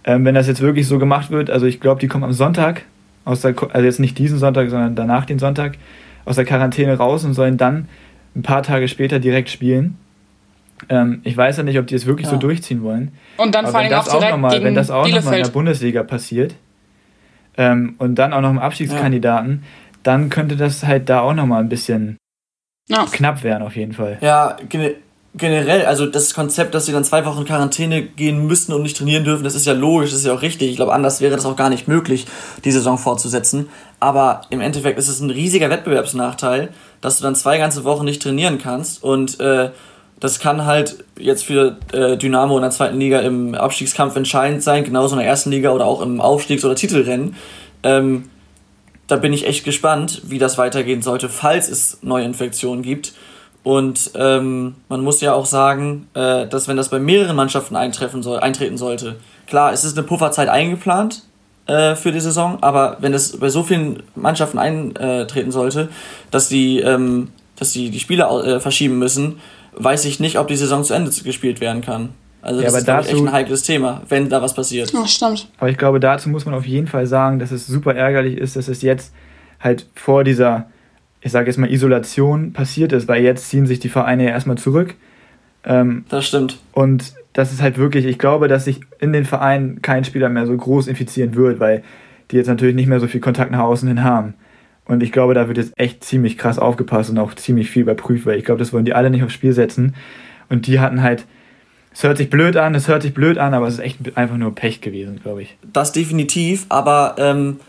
ähm, 0.07 0.25
wenn 0.25 0.33
das 0.33 0.47
jetzt 0.47 0.61
wirklich 0.61 0.87
so 0.87 0.97
gemacht 0.97 1.29
wird, 1.29 1.51
also 1.51 1.67
ich 1.67 1.79
glaube, 1.79 2.01
die 2.01 2.07
kommen 2.07 2.23
am 2.23 2.33
Sonntag, 2.33 2.83
aus 3.25 3.41
der, 3.41 3.53
also 3.73 3.85
jetzt 3.85 3.99
nicht 3.99 4.17
diesen 4.17 4.39
Sonntag, 4.39 4.69
sondern 4.69 4.95
danach 4.95 5.25
den 5.25 5.37
Sonntag, 5.37 5.77
aus 6.25 6.37
der 6.37 6.45
Quarantäne 6.45 6.97
raus 6.97 7.23
und 7.23 7.33
sollen 7.33 7.57
dann 7.57 7.87
ein 8.35 8.41
paar 8.41 8.63
Tage 8.63 8.87
später 8.87 9.19
direkt 9.19 9.49
spielen. 9.49 9.97
Ähm, 10.89 11.21
ich 11.23 11.37
weiß 11.37 11.57
ja 11.57 11.63
nicht, 11.63 11.77
ob 11.77 11.87
die 11.87 11.95
es 11.95 12.05
wirklich 12.05 12.27
ja. 12.27 12.33
so 12.33 12.37
durchziehen 12.37 12.83
wollen. 12.83 13.11
Und 13.37 13.53
dann 13.53 13.67
vor 13.67 13.79
allem 13.79 13.93
auch 13.93 14.07
direkt 14.07 14.33
auch 14.33 14.37
mal, 14.37 14.49
gegen 14.51 14.65
Wenn 14.65 14.75
das 14.75 14.89
auch 14.89 15.07
nochmal 15.07 15.37
in 15.37 15.43
der 15.43 15.51
Bundesliga 15.51 16.03
passiert 16.03 16.55
ähm, 17.57 17.95
und 17.97 18.15
dann 18.15 18.33
auch 18.33 18.41
noch 18.41 18.49
im 18.49 18.59
Abstiegskandidaten, 18.59 19.61
ja 19.61 19.67
dann 20.07 20.29
könnte 20.29 20.55
das 20.55 20.85
halt 20.85 21.09
da 21.09 21.19
auch 21.19 21.33
nochmal 21.33 21.61
ein 21.61 21.67
bisschen 21.67 22.17
ja. 22.87 23.05
knapp 23.11 23.43
werden, 23.43 23.61
auf 23.61 23.75
jeden 23.75 23.91
Fall. 23.91 24.17
Ja, 24.21 24.55
generell, 25.38 25.86
also 25.86 26.06
das 26.06 26.34
Konzept, 26.34 26.74
dass 26.74 26.86
sie 26.86 26.91
dann 26.91 27.03
zwei 27.03 27.25
Wochen 27.25 27.46
Quarantäne 27.46 28.03
gehen 28.03 28.48
müssen 28.48 28.74
und 28.74 28.82
nicht 28.82 28.98
trainieren 28.98 29.24
dürfen, 29.24 29.44
das 29.44 29.56
ist 29.56 29.65
ja 29.65 29.74
logisch, 29.74 30.12
das 30.12 30.20
ist 30.20 30.25
ja 30.25 30.34
auch 30.34 30.41
richtig. 30.41 30.70
Ich 30.70 30.75
glaube, 30.75 30.94
anders 30.94 31.22
wäre 31.22 31.36
das 31.36 31.46
auch 31.46 31.56
gar 31.56 31.70
nicht 31.70 31.88
möglich, 31.88 32.25
die 32.65 32.72
Saison 32.72 32.98
fortzusetzen. 32.98 33.70
Aber 34.00 34.41
im 34.50 34.62
Endeffekt 34.62 35.00
ist 35.00 35.08
es 35.08 35.20
ein 35.20 35.29
riesiger 35.29 35.70
Wettbewerbsnachteil, 35.70 36.70
dass 37.01 37.17
du 37.17 37.24
dann 37.24 37.36
zwei 37.36 37.58
ganze 37.58 37.84
Wochen 37.84 38.06
nicht 38.06 38.22
trainieren 38.22 38.58
kannst 38.58 39.03
und 39.03 39.39
äh, 39.39 39.72
das 40.20 40.39
kann 40.39 40.65
halt 40.65 41.03
jetzt 41.20 41.46
für 41.46 41.77
äh, 41.94 42.17
Dynamo 42.17 42.58
in 42.58 42.63
der 42.63 42.72
zweiten 42.72 43.00
Liga 43.00 43.20
im 43.20 43.53
Abstiegskampf 43.53 44.15
entscheidend 44.15 44.63
sein, 44.63 44.84
genauso 44.84 45.15
in 45.15 45.20
der 45.20 45.27
ersten 45.27 45.51
Liga 45.51 45.72
oder 45.72 45.86
auch 45.86 46.01
im 46.01 46.20
Aufstiegs- 46.20 46.65
oder 46.65 46.75
Titelrennen. 46.75 47.36
Ähm, 47.84 48.29
da 49.06 49.15
bin 49.15 49.32
ich 49.32 49.48
echt 49.48 49.63
gespannt, 49.63 50.24
wie 50.25 50.39
das 50.39 50.58
weitergehen 50.58 51.01
sollte, 51.01 51.29
falls 51.29 51.70
es 51.70 52.00
neue 52.01 52.25
Infektionen 52.25 52.82
gibt. 52.82 53.13
Und 53.63 54.11
ähm, 54.15 54.75
man 54.87 55.01
muss 55.01 55.19
ja 55.21 55.33
auch 55.33 55.45
sagen, 55.45 56.07
äh, 56.13 56.47
dass 56.47 56.67
wenn 56.67 56.77
das 56.77 56.89
bei 56.89 56.99
mehreren 56.99 57.35
Mannschaften 57.35 57.75
eintreffen 57.75 58.23
soll, 58.23 58.39
eintreten 58.39 58.77
sollte, 58.77 59.17
klar, 59.45 59.73
es 59.73 59.83
ist 59.83 59.97
eine 59.97 60.07
Pufferzeit 60.07 60.47
eingeplant 60.47 61.23
äh, 61.65 61.95
für 61.95 62.11
die 62.11 62.21
Saison, 62.21 62.59
aber 62.61 62.97
wenn 63.01 63.13
es 63.13 63.37
bei 63.37 63.49
so 63.49 63.63
vielen 63.63 64.03
Mannschaften 64.15 64.57
eintreten 64.57 65.51
sollte, 65.51 65.89
dass 66.31 66.47
die, 66.47 66.79
ähm, 66.79 67.29
dass 67.57 67.71
die, 67.71 67.89
die 67.89 67.99
Spiele 67.99 68.23
äh, 68.23 68.59
verschieben 68.61 68.99
müssen, 68.99 69.39
weiß 69.73 70.05
ich 70.05 70.19
nicht, 70.19 70.39
ob 70.39 70.47
die 70.47 70.55
Saison 70.55 70.83
zu 70.83 70.93
Ende 70.93 71.11
gespielt 71.11 71.59
werden 71.59 71.81
kann. 71.81 72.09
Also 72.41 72.61
das 72.61 72.71
ja, 72.71 72.79
ist 72.79 72.87
dazu, 72.87 73.09
echt 73.09 73.19
ein 73.19 73.31
heikles 73.31 73.63
Thema, 73.63 74.01
wenn 74.07 74.29
da 74.29 74.41
was 74.41 74.53
passiert. 74.53 74.93
Ja, 74.93 75.05
stimmt. 75.05 75.49
Aber 75.57 75.69
ich 75.69 75.77
glaube, 75.77 75.99
dazu 75.99 76.29
muss 76.29 76.45
man 76.45 76.55
auf 76.55 76.65
jeden 76.65 76.87
Fall 76.87 77.05
sagen, 77.05 77.39
dass 77.39 77.51
es 77.51 77.67
super 77.67 77.93
ärgerlich 77.95 78.37
ist, 78.37 78.55
dass 78.55 78.67
es 78.67 78.81
jetzt 78.81 79.13
halt 79.59 79.87
vor 79.95 80.23
dieser, 80.23 80.67
ich 81.27 81.31
sage 81.31 81.48
jetzt 81.48 81.57
mal, 81.57 81.72
Isolation 81.72 82.53
passiert 82.53 82.93
ist, 82.93 83.07
weil 83.07 83.22
jetzt 83.22 83.50
ziehen 83.50 83.67
sich 83.67 83.79
die 83.79 83.89
Vereine 83.89 84.24
ja 84.24 84.29
erstmal 84.31 84.57
zurück. 84.57 84.96
Ähm, 85.63 86.05
das 86.10 86.25
stimmt. 86.25 86.57
Und 86.72 87.13
das 87.34 87.53
ist 87.53 87.62
halt 87.62 87.77
wirklich, 87.77 88.05
ich 88.05 88.17
glaube, 88.17 88.48
dass 88.48 88.65
sich 88.65 88.79
in 89.00 89.13
den 89.13 89.25
Vereinen 89.25 89.81
kein 89.81 90.03
Spieler 90.03 90.29
mehr 90.29 90.48
so 90.48 90.55
groß 90.55 90.88
infizieren 90.88 91.36
wird, 91.36 91.60
weil 91.60 91.84
die 92.31 92.38
jetzt 92.38 92.48
natürlich 92.48 92.75
nicht 92.75 92.88
mehr 92.88 93.00
so 93.00 93.07
viel 93.07 93.22
Kontakt 93.22 93.51
nach 93.51 93.60
außen 93.60 93.88
hin 93.88 94.03
haben. 94.03 94.34
Und 94.86 95.03
ich 95.03 95.12
glaube, 95.12 95.34
da 95.34 95.48
wird 95.48 95.57
jetzt 95.57 95.74
echt 95.77 96.03
ziemlich 96.03 96.38
krass 96.38 96.57
aufgepasst 96.60 97.10
und 97.10 97.17
auch 97.19 97.34
ziemlich 97.36 97.69
viel 97.69 97.84
überprüft, 97.84 98.25
weil 98.25 98.39
ich 98.39 98.46
glaube, 98.46 98.60
das 98.60 98.74
wollen 98.74 98.86
die 98.86 98.93
alle 98.93 99.10
nicht 99.10 99.24
aufs 99.24 99.34
Spiel 99.34 99.53
setzen. 99.53 99.96
Und 100.50 100.65
die 100.65 100.79
hatten 100.79 101.03
halt 101.03 101.25
es 101.98 102.03
hört 102.03 102.17
sich 102.17 102.29
blöd 102.29 102.57
an, 102.57 102.75
es 102.75 102.88
hört 102.88 103.01
sich 103.01 103.12
blöd 103.15 103.39
an, 103.39 103.55
aber 103.55 103.67
es 103.67 103.75
ist 103.75 103.79
echt 103.79 104.15
einfach 104.15 104.38
nur 104.38 104.53
Pech 104.53 104.81
gewesen, 104.81 105.19
glaube 105.19 105.41
ich. 105.41 105.57
Das 105.74 105.91
definitiv, 105.91 106.67
aber 106.69 107.15
ähm, 107.17 107.60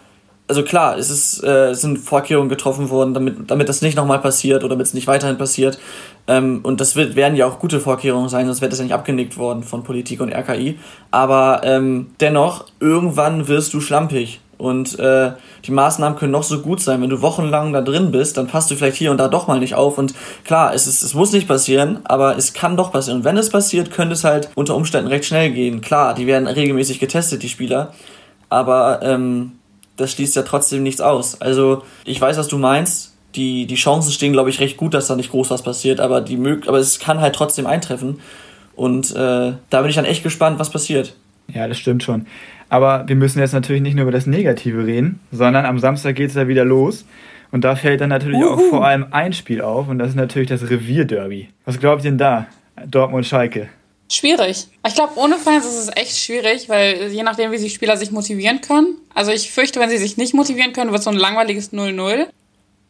also 0.49 0.63
klar, 0.63 0.97
es, 0.97 1.11
ist, 1.11 1.45
äh, 1.45 1.75
sind 1.75 1.99
Vorkehrungen 1.99 2.49
getroffen 2.49 2.89
worden, 2.89 3.13
damit, 3.13 3.51
damit 3.51 3.69
das 3.69 3.83
nicht 3.83 3.97
nochmal 3.97 4.19
passiert 4.19 4.65
oder 4.65 4.71
damit 4.71 4.87
es 4.87 4.95
nicht 4.95 5.07
weiterhin 5.07 5.37
passiert. 5.37 5.79
Ähm, 6.27 6.61
und 6.63 6.81
das 6.81 6.97
wird, 6.97 7.17
werden 7.17 7.37
ja 7.37 7.47
auch 7.47 7.59
gute 7.59 7.81
Vorkehrungen 7.81 8.31
sein, 8.31 8.47
sonst 8.47 8.63
wäre 8.63 8.71
das 8.71 8.79
ja 8.79 8.85
nicht 8.85 8.95
abgenickt 8.95 9.37
worden 9.37 9.63
von 9.63 9.85
Politik 9.85 10.21
und 10.21 10.33
RKI. 10.33 10.79
Aber 11.11 11.61
ähm, 11.65 12.09
dennoch, 12.21 12.65
irgendwann 12.81 13.47
wirst 13.47 13.75
du 13.75 13.81
schlampig. 13.81 14.41
Und 14.57 14.99
äh, 14.99 15.33
die 15.67 15.71
Maßnahmen 15.71 16.19
können 16.19 16.33
noch 16.33 16.43
so 16.43 16.61
gut 16.61 16.81
sein. 16.81 17.01
Wenn 17.01 17.11
du 17.11 17.23
wochenlang 17.23 17.73
da 17.73 17.81
drin 17.81 18.11
bist, 18.11 18.37
dann 18.37 18.49
passt 18.49 18.71
du 18.71 18.75
vielleicht 18.75 18.97
hier 18.97 19.13
und 19.13 19.19
da 19.19 19.29
doch 19.29 19.47
mal 19.47 19.61
nicht 19.61 19.77
auf. 19.77 19.99
Und 19.99 20.15
klar, 20.45 20.75
es, 20.75 20.89
ist, 20.89 21.03
es 21.03 21.15
muss 21.15 21.33
nicht 21.33 21.47
passieren, 21.47 22.01
aber 22.05 22.37
es 22.37 22.55
kann 22.55 22.77
doch 22.77 22.91
passieren. 22.91 23.19
Und 23.19 23.25
wenn 23.25 23.37
es 23.37 23.51
passiert, 23.51 23.93
könnte 23.93 24.15
es 24.15 24.25
halt 24.25 24.51
unter 24.57 24.75
Umständen 24.75 25.09
recht 25.09 25.27
schnell 25.27 25.53
gehen. 25.53 25.81
Klar, 25.81 26.15
die 26.15 26.27
werden 26.27 26.49
regelmäßig 26.49 26.99
getestet, 26.99 27.45
die 27.45 27.49
Spieler. 27.49 27.93
Aber 28.49 29.01
ähm, 29.03 29.53
das 29.99 30.13
schließt 30.13 30.37
ja 30.37 30.43
trotzdem 30.43 30.83
nichts 30.83 31.01
aus. 31.01 31.41
Also 31.41 31.83
ich 32.05 32.19
weiß, 32.21 32.39
was 32.39 32.49
du 32.49 32.57
meinst. 32.57 33.15
Die, 33.35 33.67
die 33.67 33.75
Chancen 33.75 34.11
stehen, 34.11 34.33
glaube 34.33 34.49
ich, 34.49 34.59
recht 34.59 34.79
gut, 34.79 34.95
dass 34.95 35.07
da 35.07 35.15
nicht 35.15 35.31
groß 35.31 35.51
was 35.51 35.63
passiert. 35.63 36.01
Aber, 36.01 36.23
die, 36.23 36.39
aber 36.67 36.79
es 36.79 36.99
kann 36.99 37.21
halt 37.21 37.35
trotzdem 37.35 37.67
eintreffen. 37.67 38.21
Und 38.75 39.11
äh, 39.15 39.53
da 39.69 39.81
bin 39.81 39.91
ich 39.91 39.97
dann 39.97 40.07
echt 40.07 40.23
gespannt, 40.23 40.59
was 40.59 40.71
passiert. 40.71 41.15
Ja, 41.53 41.69
das 41.69 41.79
stimmt 41.79 42.03
schon. 42.03 42.27
Aber 42.69 43.05
wir 43.07 43.17
müssen 43.17 43.39
jetzt 43.41 43.53
natürlich 43.53 43.83
nicht 43.83 43.95
nur 43.95 44.05
über 44.05 44.13
das 44.13 44.27
Negative 44.27 44.87
reden, 44.87 45.21
sondern 45.31 45.67
am 45.67 45.79
Samstag 45.79 46.17
geht 46.17 46.31
es 46.31 46.37
ja 46.37 46.49
wieder 46.49 46.65
los. 46.65 47.05
Und 47.51 47.65
da 47.65 47.77
fällt 47.77 48.01
dann 48.01 48.11
natürlich 48.11 48.41
Uhu. 48.41 48.49
auch 48.49 48.61
vor 48.71 48.87
allem 48.87 49.07
ein 49.11 49.33
Spiel 49.33 49.63
auf 49.63 49.89
und 49.89 49.99
das 49.99 50.11
ist 50.11 50.17
natürlich 50.17 50.49
das 50.49 50.69
Revierderby. 50.69 51.49
Was 51.65 51.79
glaubt 51.81 52.05
ihr 52.05 52.11
denn 52.11 52.19
da? 52.19 52.47
Dortmund-Schalke. 52.87 53.69
Schwierig. 54.11 54.67
Ich 54.87 54.95
glaube, 54.95 55.13
ohne 55.17 55.37
Fans 55.37 55.67
ist 55.67 55.77
es 55.77 55.97
echt 55.97 56.17
schwierig, 56.17 56.69
weil 56.69 57.09
je 57.13 57.23
nachdem, 57.23 57.53
wie 57.53 57.59
die 57.59 57.71
Spieler 57.71 57.97
sich 57.97 58.11
motivieren 58.11 58.61
können. 58.61 58.97
Also 59.15 59.31
ich 59.31 59.51
fürchte, 59.51 59.81
wenn 59.81 59.91
sie 59.91 59.99
sich 59.99 60.17
nicht 60.17 60.35
motivieren 60.35 60.73
können, 60.73 60.91
wird 60.91 61.01
es 61.01 61.05
so 61.05 61.11
ein 61.11 61.17
langweiliges 61.17 61.73
0-0. 61.73 62.27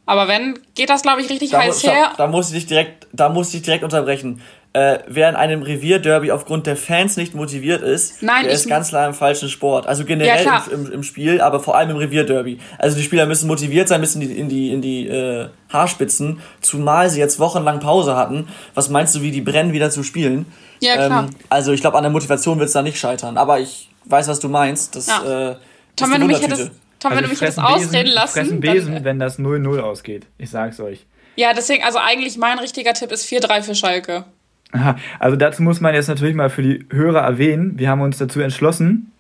Aber 0.07 0.29
wenn, 0.29 0.59
geht 0.75 0.89
das, 0.91 1.03
glaube 1.03 1.21
ich, 1.21 1.29
richtig 1.29 1.51
da 1.51 1.59
heiß 1.59 1.83
muss, 1.83 1.85
her. 1.85 2.13
Da 2.17 2.27
muss 2.29 2.49
ich 2.49 2.55
dich 2.55 2.67
direkt, 2.67 3.09
da 3.13 3.29
muss 3.29 3.53
ich 3.53 3.63
direkt 3.63 3.85
unterbrechen 3.85 4.41
äh, 4.75 4.99
wer 5.07 5.29
in 5.29 5.35
einem 5.35 5.63
Revierderby 5.63 6.31
aufgrund 6.31 6.67
der 6.67 6.77
Fans 6.77 7.17
nicht 7.17 7.35
motiviert 7.35 7.83
ist, 7.83 8.23
Nein, 8.23 8.45
der 8.45 8.53
ist 8.53 8.69
ganz 8.69 8.91
klar 8.91 9.09
im 9.09 9.15
falschen 9.15 9.49
Sport. 9.49 9.87
Also 9.87 10.05
generell 10.05 10.45
ja, 10.45 10.65
im, 10.71 10.87
im, 10.87 10.93
im, 10.93 11.03
Spiel, 11.03 11.41
aber 11.41 11.61
vor 11.61 11.77
allem 11.77 11.91
im 11.91 11.97
Revierderby. 11.97 12.59
Also 12.79 12.97
die 12.97 13.03
Spieler 13.03 13.27
müssen 13.27 13.49
motiviert 13.49 13.89
sein, 13.89 14.01
müssen 14.01 14.21
in 14.21 14.49
die, 14.49 14.71
in 14.71 14.83
die 14.83 15.09
äh, 15.09 15.49
Haarspitzen, 15.71 16.41
zumal 16.61 17.09
sie 17.09 17.19
jetzt 17.19 17.41
wochenlang 17.41 17.81
Pause 17.81 18.15
hatten. 18.15 18.49
Was 18.75 18.91
meinst 18.91 19.15
du, 19.15 19.23
wie 19.23 19.31
die 19.31 19.41
brennen, 19.41 19.73
wieder 19.73 19.91
zu 19.91 20.03
spielen? 20.03 20.47
Ja, 20.81 20.95
klar. 20.95 21.25
Ähm, 21.25 21.31
also 21.49 21.73
ich 21.73 21.81
glaube, 21.81 21.97
an 21.97 22.05
der 22.05 22.13
Motivation 22.13 22.59
wird 22.59 22.69
es 22.69 22.73
da 22.73 22.83
nicht 22.83 22.99
scheitern. 22.99 23.37
Aber 23.37 23.61
ich 23.61 23.91
weiß, 24.05 24.29
was 24.29 24.41
du 24.41 24.49
meinst. 24.49 24.97
Das, 24.97 25.07
ja. 25.07 25.51
äh, 25.51 25.57
Tom, 25.97 26.13
wenn 26.13 26.21
du 26.21 26.27
mich 26.27 26.43
hättest, 26.43 26.71
Tom, 26.99 27.11
wenn 27.11 27.19
also 27.19 27.23
du 27.23 27.29
mich 27.31 27.41
hättest 27.41 27.59
ausreden 27.59 28.13
lassen. 28.13 28.33
fressen 28.33 28.61
Besen, 28.61 28.95
dann, 28.95 29.05
wenn 29.05 29.19
das 29.19 29.39
0-0 29.39 29.81
ausgeht. 29.81 30.27
Ich 30.39 30.51
sag's 30.51 30.81
euch. 30.81 31.07
Ja, 31.37 31.53
deswegen, 31.55 31.85
also 31.85 31.99
eigentlich 31.99 32.37
mein 32.37 32.59
richtiger 32.59 32.95
Tipp 32.95 33.13
ist 33.13 33.27
4-3 33.27 33.63
für 33.63 33.75
Schalke. 33.75 34.25
Aha, 34.73 34.97
also 35.19 35.37
dazu 35.37 35.63
muss 35.63 35.81
man 35.81 35.95
jetzt 35.95 36.09
natürlich 36.09 36.35
mal 36.35 36.51
für 36.51 36.63
die 36.63 36.85
Hörer 36.91 37.21
erwähnen, 37.21 37.79
wir 37.79 37.89
haben 37.89 38.03
uns 38.03 38.19
dazu 38.19 38.41
entschlossen, 38.41 39.13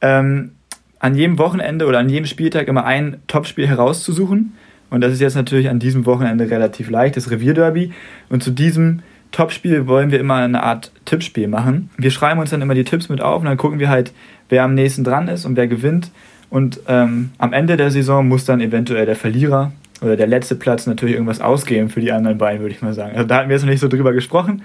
ähm, 0.00 0.52
an 0.98 1.14
jedem 1.14 1.38
Wochenende 1.38 1.86
oder 1.86 1.98
an 1.98 2.08
jedem 2.08 2.26
Spieltag 2.26 2.68
immer 2.68 2.84
ein 2.84 3.22
Topspiel 3.26 3.66
herauszusuchen. 3.66 4.56
Und 4.88 5.00
das 5.00 5.12
ist 5.12 5.20
jetzt 5.20 5.34
natürlich 5.34 5.68
an 5.68 5.78
diesem 5.78 6.06
Wochenende 6.06 6.50
relativ 6.50 6.90
leicht, 6.90 7.16
das 7.16 7.30
Revierderby. 7.30 7.92
Und 8.28 8.42
zu 8.42 8.50
diesem 8.50 9.02
Topspiel 9.32 9.86
wollen 9.86 10.10
wir 10.10 10.20
immer 10.20 10.36
eine 10.36 10.62
Art 10.62 10.92
Tippspiel 11.04 11.48
machen. 11.48 11.90
Wir 11.96 12.10
schreiben 12.10 12.38
uns 12.38 12.50
dann 12.50 12.62
immer 12.62 12.74
die 12.74 12.84
Tipps 12.84 13.08
mit 13.08 13.20
auf 13.20 13.40
und 13.40 13.46
dann 13.46 13.56
gucken 13.56 13.78
wir 13.78 13.88
halt, 13.88 14.12
wer 14.48 14.62
am 14.62 14.74
nächsten 14.74 15.04
dran 15.04 15.28
ist 15.28 15.44
und 15.44 15.56
wer 15.56 15.66
gewinnt. 15.66 16.10
Und 16.50 16.80
ähm, 16.86 17.30
am 17.38 17.52
Ende 17.52 17.76
der 17.76 17.90
Saison 17.90 18.28
muss 18.28 18.44
dann 18.44 18.60
eventuell 18.60 19.06
der 19.06 19.16
Verlierer 19.16 19.72
oder 20.02 20.16
der 20.16 20.26
letzte 20.26 20.54
Platz 20.54 20.86
natürlich 20.86 21.14
irgendwas 21.14 21.40
ausgeben 21.40 21.88
für 21.88 22.00
die 22.00 22.12
anderen 22.12 22.36
beiden, 22.36 22.60
würde 22.60 22.74
ich 22.74 22.82
mal 22.82 22.92
sagen. 22.92 23.16
Also 23.16 23.26
da 23.26 23.36
hatten 23.36 23.48
wir 23.48 23.56
jetzt 23.56 23.62
noch 23.62 23.70
nicht 23.70 23.80
so 23.80 23.88
drüber 23.88 24.12
gesprochen. 24.12 24.62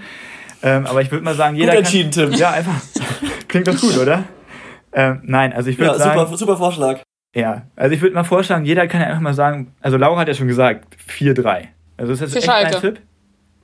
Ähm, 0.64 0.86
aber 0.86 1.02
ich 1.02 1.12
würde 1.12 1.24
mal 1.24 1.36
sagen, 1.36 1.56
jeder. 1.56 1.72
Gut 1.72 1.80
entschieden, 1.80 2.12
kann, 2.12 2.32
Tim. 2.32 2.40
Ja, 2.40 2.52
einfach. 2.52 2.76
Klingt 3.48 3.68
doch 3.68 3.80
gut, 3.80 3.98
oder? 3.98 4.24
Ähm, 4.92 5.22
nein, 5.24 5.54
also 5.54 5.70
ich 5.70 5.78
würde 5.78 5.92
ja, 5.94 5.98
sagen. 5.98 6.20
Super, 6.20 6.38
super 6.38 6.58
Vorschlag. 6.58 7.02
Ja, 7.36 7.68
also 7.76 7.94
ich 7.94 8.02
würde 8.02 8.16
mal 8.16 8.24
vorschlagen, 8.24 8.66
jeder 8.66 8.88
kann 8.88 9.00
ja 9.00 9.08
einfach 9.08 9.22
mal 9.22 9.34
sagen, 9.34 9.74
also 9.80 9.98
Laura 9.98 10.22
hat 10.22 10.28
ja 10.28 10.34
schon 10.34 10.48
gesagt, 10.48 10.98
4-3. 11.08 11.66
Also 11.98 12.14
ist 12.14 12.22
das 12.22 12.36
echt 12.36 12.46
Schalke. 12.46 12.80
Tipp? 12.82 13.02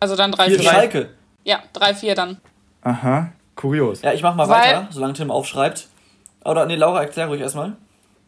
Also 0.04 0.16
dann 0.18 0.34
3-4. 0.34 0.62
Schalke. 0.62 1.10
Ja, 1.46 1.64
3-4 1.74 2.14
dann. 2.14 2.42
Aha, 2.82 3.32
kurios. 3.56 4.02
Ja, 4.02 4.12
ich 4.12 4.22
mach 4.22 4.36
mal 4.36 4.50
Weil 4.50 4.76
weiter, 4.76 4.88
solange 4.92 5.14
Tim 5.14 5.32
aufschreibt. 5.32 5.88
Oder 6.44 6.66
nee, 6.66 6.76
Laura, 6.76 7.02
erklär 7.02 7.28
ruhig 7.28 7.40
erstmal 7.40 7.78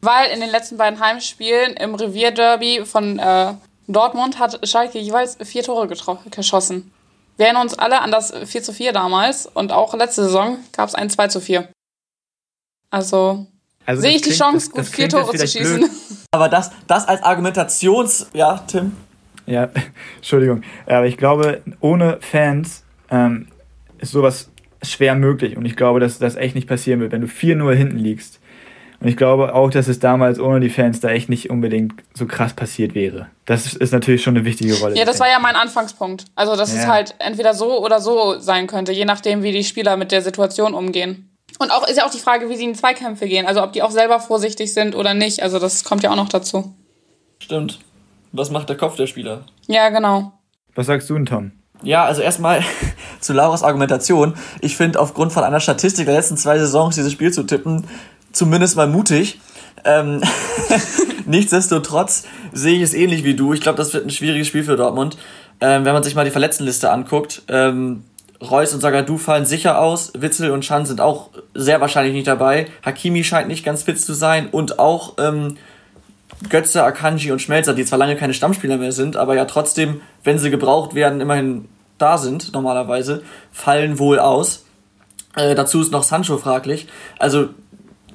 weil 0.05 0.31
in 0.31 0.39
den 0.39 0.49
letzten 0.49 0.77
beiden 0.77 0.99
Heimspielen 0.99 1.73
im 1.73 1.95
Revierderby 1.95 2.85
von 2.85 3.19
äh, 3.19 3.53
Dortmund 3.87 4.39
hat 4.39 4.67
Schalke 4.67 4.99
jeweils 4.99 5.37
vier 5.43 5.63
Tore 5.63 5.87
geschossen. 5.87 6.91
Wir 7.37 7.47
erinnern 7.47 7.63
uns 7.63 7.77
alle 7.77 8.01
an 8.01 8.11
das 8.11 8.31
4 8.31 8.63
zu 8.63 8.71
4 8.71 8.93
damals 8.93 9.45
und 9.45 9.71
auch 9.71 9.93
letzte 9.93 10.23
Saison 10.23 10.57
gab 10.71 10.87
es 10.87 10.95
ein 10.95 11.09
2 11.09 11.27
zu 11.27 11.41
4. 11.41 11.67
Also, 12.89 13.45
also 13.85 14.01
sehe 14.01 14.11
ich 14.11 14.21
klingt, 14.21 14.35
die 14.35 14.39
Chance, 14.39 14.69
das, 14.69 14.75
das 14.75 14.85
gut 14.87 14.95
vier 14.95 15.09
Tore 15.09 15.37
zu 15.37 15.47
schießen. 15.47 15.79
Blöd. 15.79 15.91
Aber 16.31 16.47
das, 16.47 16.71
das 16.87 17.07
als 17.07 17.21
Argumentations... 17.23 18.27
Ja, 18.33 18.59
Tim? 18.59 18.95
Ja, 19.45 19.69
Entschuldigung. 20.17 20.61
Aber 20.85 21.05
ich 21.05 21.17
glaube, 21.17 21.61
ohne 21.79 22.17
Fans 22.21 22.83
ähm, 23.09 23.47
ist 23.99 24.11
sowas 24.11 24.49
schwer 24.83 25.15
möglich. 25.15 25.57
Und 25.57 25.65
ich 25.65 25.75
glaube, 25.75 25.99
dass 25.99 26.19
das 26.19 26.35
echt 26.35 26.55
nicht 26.55 26.67
passieren 26.67 26.99
wird, 26.99 27.11
wenn 27.11 27.21
du 27.21 27.27
4-0 27.27 27.73
hinten 27.73 27.97
liegst. 27.97 28.39
Und 28.99 29.07
ich 29.07 29.17
glaube 29.17 29.53
auch, 29.53 29.69
dass 29.69 29.87
es 29.87 29.99
damals 29.99 30.39
ohne 30.39 30.59
die 30.59 30.69
Fans 30.69 30.99
da 30.99 31.09
echt 31.09 31.29
nicht 31.29 31.49
unbedingt 31.49 31.93
so 32.13 32.25
krass 32.25 32.53
passiert 32.53 32.95
wäre. 32.95 33.27
Das 33.45 33.73
ist 33.73 33.91
natürlich 33.91 34.23
schon 34.23 34.35
eine 34.35 34.45
wichtige 34.45 34.79
Rolle. 34.79 34.95
Ja, 34.95 35.05
das 35.05 35.19
war 35.19 35.29
ja 35.29 35.39
mein 35.39 35.55
Anfangspunkt. 35.55 36.25
Also, 36.35 36.55
dass 36.55 36.73
ja. 36.73 36.81
es 36.81 36.87
halt 36.87 37.15
entweder 37.19 37.53
so 37.53 37.83
oder 37.83 37.99
so 37.99 38.39
sein 38.39 38.67
könnte, 38.67 38.93
je 38.93 39.05
nachdem, 39.05 39.43
wie 39.43 39.51
die 39.51 39.63
Spieler 39.63 39.97
mit 39.97 40.11
der 40.11 40.21
Situation 40.21 40.73
umgehen. 40.73 41.29
Und 41.59 41.71
auch 41.71 41.87
ist 41.87 41.97
ja 41.97 42.05
auch 42.05 42.11
die 42.11 42.19
Frage, 42.19 42.49
wie 42.49 42.55
sie 42.55 42.65
in 42.65 42.75
Zweikämpfe 42.75 43.27
gehen. 43.27 43.45
Also, 43.45 43.61
ob 43.63 43.73
die 43.73 43.81
auch 43.81 43.91
selber 43.91 44.19
vorsichtig 44.19 44.73
sind 44.73 44.95
oder 44.95 45.13
nicht. 45.13 45.43
Also, 45.43 45.59
das 45.59 45.83
kommt 45.83 46.03
ja 46.03 46.11
auch 46.11 46.15
noch 46.15 46.29
dazu. 46.29 46.73
Stimmt. 47.39 47.79
Was 48.37 48.51
macht 48.51 48.67
der 48.67 48.75
Kopf 48.75 48.97
der 48.97 49.07
Spieler? 49.07 49.45
Ja, 49.67 49.89
genau. 49.89 50.33
Was 50.75 50.87
sagst 50.87 51.09
du 51.09 51.13
denn, 51.13 51.25
Tom? 51.25 51.51
Ja, 51.83 52.03
also 52.03 52.21
erstmal 52.21 52.63
zu 53.21 53.31
Lauras 53.31 53.63
Argumentation. 53.63 54.33
Ich 54.59 54.75
finde, 54.75 54.99
aufgrund 54.99 55.31
von 55.31 55.43
einer 55.43 55.61
Statistik 55.61 56.05
der 56.05 56.15
letzten 56.15 56.35
zwei 56.35 56.59
Saisons 56.59 56.95
dieses 56.95 57.13
Spiel 57.13 57.31
zu 57.31 57.43
tippen, 57.43 57.85
zumindest 58.33 58.75
mal 58.75 58.87
mutig. 58.87 59.39
Ähm, 59.85 60.21
nichtsdestotrotz 61.25 62.25
sehe 62.51 62.75
ich 62.75 62.81
es 62.81 62.93
ähnlich 62.93 63.23
wie 63.23 63.35
du. 63.35 63.53
Ich 63.53 63.61
glaube, 63.61 63.77
das 63.77 63.93
wird 63.93 64.05
ein 64.05 64.09
schwieriges 64.09 64.47
Spiel 64.47 64.63
für 64.63 64.75
Dortmund. 64.75 65.17
Ähm, 65.61 65.85
wenn 65.85 65.93
man 65.93 66.03
sich 66.03 66.15
mal 66.15 66.25
die 66.25 66.31
Verletztenliste 66.31 66.91
anguckt, 66.91 67.43
ähm, 67.47 68.03
Reus 68.41 68.73
und 68.73 68.81
Sagadu 68.81 69.17
fallen 69.17 69.45
sicher 69.45 69.79
aus. 69.79 70.11
Witzel 70.13 70.51
und 70.51 70.65
Schan 70.65 70.85
sind 70.85 70.99
auch 70.99 71.29
sehr 71.53 71.79
wahrscheinlich 71.79 72.13
nicht 72.13 72.27
dabei. 72.27 72.67
Hakimi 72.83 73.23
scheint 73.23 73.47
nicht 73.47 73.63
ganz 73.63 73.83
fit 73.83 73.99
zu 73.99 74.13
sein. 74.13 74.49
Und 74.49 74.77
auch 74.77 75.13
ähm, 75.19 75.55
Götze, 76.49 76.83
Akanji 76.83 77.31
und 77.31 77.41
Schmelzer, 77.41 77.73
die 77.73 77.85
zwar 77.85 77.99
lange 77.99 78.15
keine 78.15 78.33
Stammspieler 78.33 78.77
mehr 78.77 78.91
sind, 78.91 79.17
aber 79.17 79.35
ja 79.35 79.45
trotzdem, 79.45 80.01
wenn 80.23 80.37
sie 80.37 80.49
gebraucht 80.49 80.95
werden, 80.95 81.21
immerhin 81.21 81.67
da 81.97 82.17
sind, 82.17 82.53
normalerweise, 82.53 83.23
fallen 83.51 83.99
wohl 83.99 84.19
aus. 84.19 84.65
Äh, 85.35 85.55
dazu 85.55 85.81
ist 85.81 85.91
noch 85.91 86.03
Sancho 86.03 86.37
fraglich. 86.37 86.87
Also 87.19 87.49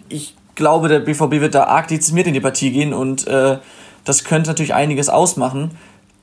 ich 0.08 0.34
glaube, 0.54 0.88
der 0.88 1.00
BVB 1.00 1.40
wird 1.40 1.54
da 1.54 1.64
arg 1.64 1.88
dezimiert 1.88 2.26
in 2.26 2.34
die 2.34 2.40
Partie 2.40 2.70
gehen 2.70 2.92
und 2.92 3.26
äh, 3.26 3.58
das 4.04 4.24
könnte 4.24 4.50
natürlich 4.50 4.74
einiges 4.74 5.08
ausmachen. 5.08 5.76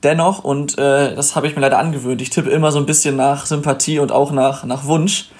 Dennoch, 0.04 0.44
und 0.44 0.78
äh, 0.78 1.14
das 1.16 1.34
habe 1.34 1.48
ich 1.48 1.56
mir 1.56 1.62
leider 1.62 1.78
angewöhnt, 1.78 2.22
ich 2.22 2.30
tippe 2.30 2.50
immer 2.50 2.70
so 2.70 2.78
ein 2.78 2.86
bisschen 2.86 3.16
nach 3.16 3.46
Sympathie 3.46 3.98
und 3.98 4.12
auch 4.12 4.30
nach, 4.30 4.62
nach 4.64 4.84
Wunsch. 4.84 5.30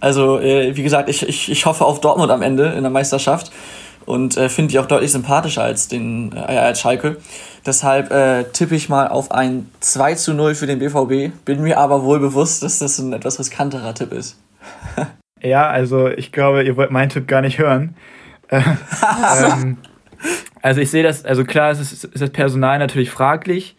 Also, 0.00 0.40
äh, 0.40 0.76
wie 0.76 0.82
gesagt, 0.82 1.08
ich, 1.08 1.28
ich, 1.28 1.50
ich 1.50 1.66
hoffe 1.66 1.84
auf 1.84 2.00
Dortmund 2.00 2.32
am 2.32 2.42
Ende 2.42 2.66
in 2.70 2.82
der 2.82 2.90
Meisterschaft 2.90 3.52
und 4.10 4.36
äh, 4.36 4.48
finde 4.48 4.72
die 4.72 4.78
auch 4.78 4.86
deutlich 4.86 5.12
sympathischer 5.12 5.62
als, 5.62 5.88
den, 5.88 6.32
äh, 6.34 6.40
als 6.40 6.80
Schalke. 6.80 7.16
Deshalb 7.64 8.10
äh, 8.10 8.44
tippe 8.52 8.74
ich 8.74 8.88
mal 8.88 9.08
auf 9.08 9.30
ein 9.30 9.70
2 9.80 10.14
zu 10.14 10.34
0 10.34 10.54
für 10.54 10.66
den 10.66 10.80
BVB, 10.80 11.32
bin 11.44 11.62
mir 11.62 11.78
aber 11.78 12.02
wohl 12.02 12.18
bewusst, 12.18 12.62
dass 12.62 12.78
das 12.78 12.98
ein 12.98 13.12
etwas 13.12 13.38
riskanterer 13.38 13.94
Tipp 13.94 14.12
ist. 14.12 14.38
ja, 15.42 15.68
also 15.68 16.08
ich 16.08 16.32
glaube, 16.32 16.64
ihr 16.64 16.76
wollt 16.76 16.90
meinen 16.90 17.08
Tipp 17.08 17.28
gar 17.28 17.40
nicht 17.40 17.58
hören. 17.58 17.94
ähm, 18.50 19.76
also 20.60 20.80
ich 20.80 20.90
sehe 20.90 21.04
das, 21.04 21.24
also 21.24 21.44
klar 21.44 21.70
ist, 21.70 21.80
es, 21.80 22.04
ist 22.04 22.20
das 22.20 22.30
Personal 22.30 22.78
natürlich 22.78 23.10
fraglich. 23.10 23.76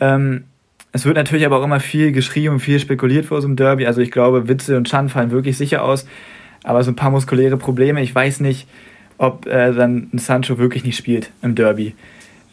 Ähm, 0.00 0.44
es 0.92 1.04
wird 1.04 1.16
natürlich 1.16 1.46
aber 1.46 1.60
auch 1.60 1.64
immer 1.64 1.78
viel 1.78 2.10
geschrien 2.10 2.52
und 2.52 2.58
viel 2.58 2.80
spekuliert 2.80 3.26
vor 3.26 3.40
so 3.40 3.46
einem 3.46 3.56
Derby. 3.56 3.86
Also 3.86 4.00
ich 4.00 4.10
glaube, 4.10 4.48
Witze 4.48 4.76
und 4.76 4.88
Chan 4.88 5.08
fallen 5.08 5.30
wirklich 5.30 5.56
sicher 5.56 5.84
aus. 5.84 6.06
Aber 6.64 6.82
so 6.82 6.90
ein 6.90 6.96
paar 6.96 7.10
muskuläre 7.10 7.56
Probleme, 7.56 8.02
ich 8.02 8.12
weiß 8.12 8.40
nicht, 8.40 8.66
ob 9.20 9.46
äh, 9.46 9.72
dann 9.72 10.08
ein 10.14 10.18
Sancho 10.18 10.56
wirklich 10.56 10.82
nicht 10.82 10.96
spielt 10.96 11.30
im 11.42 11.54
Derby. 11.54 11.94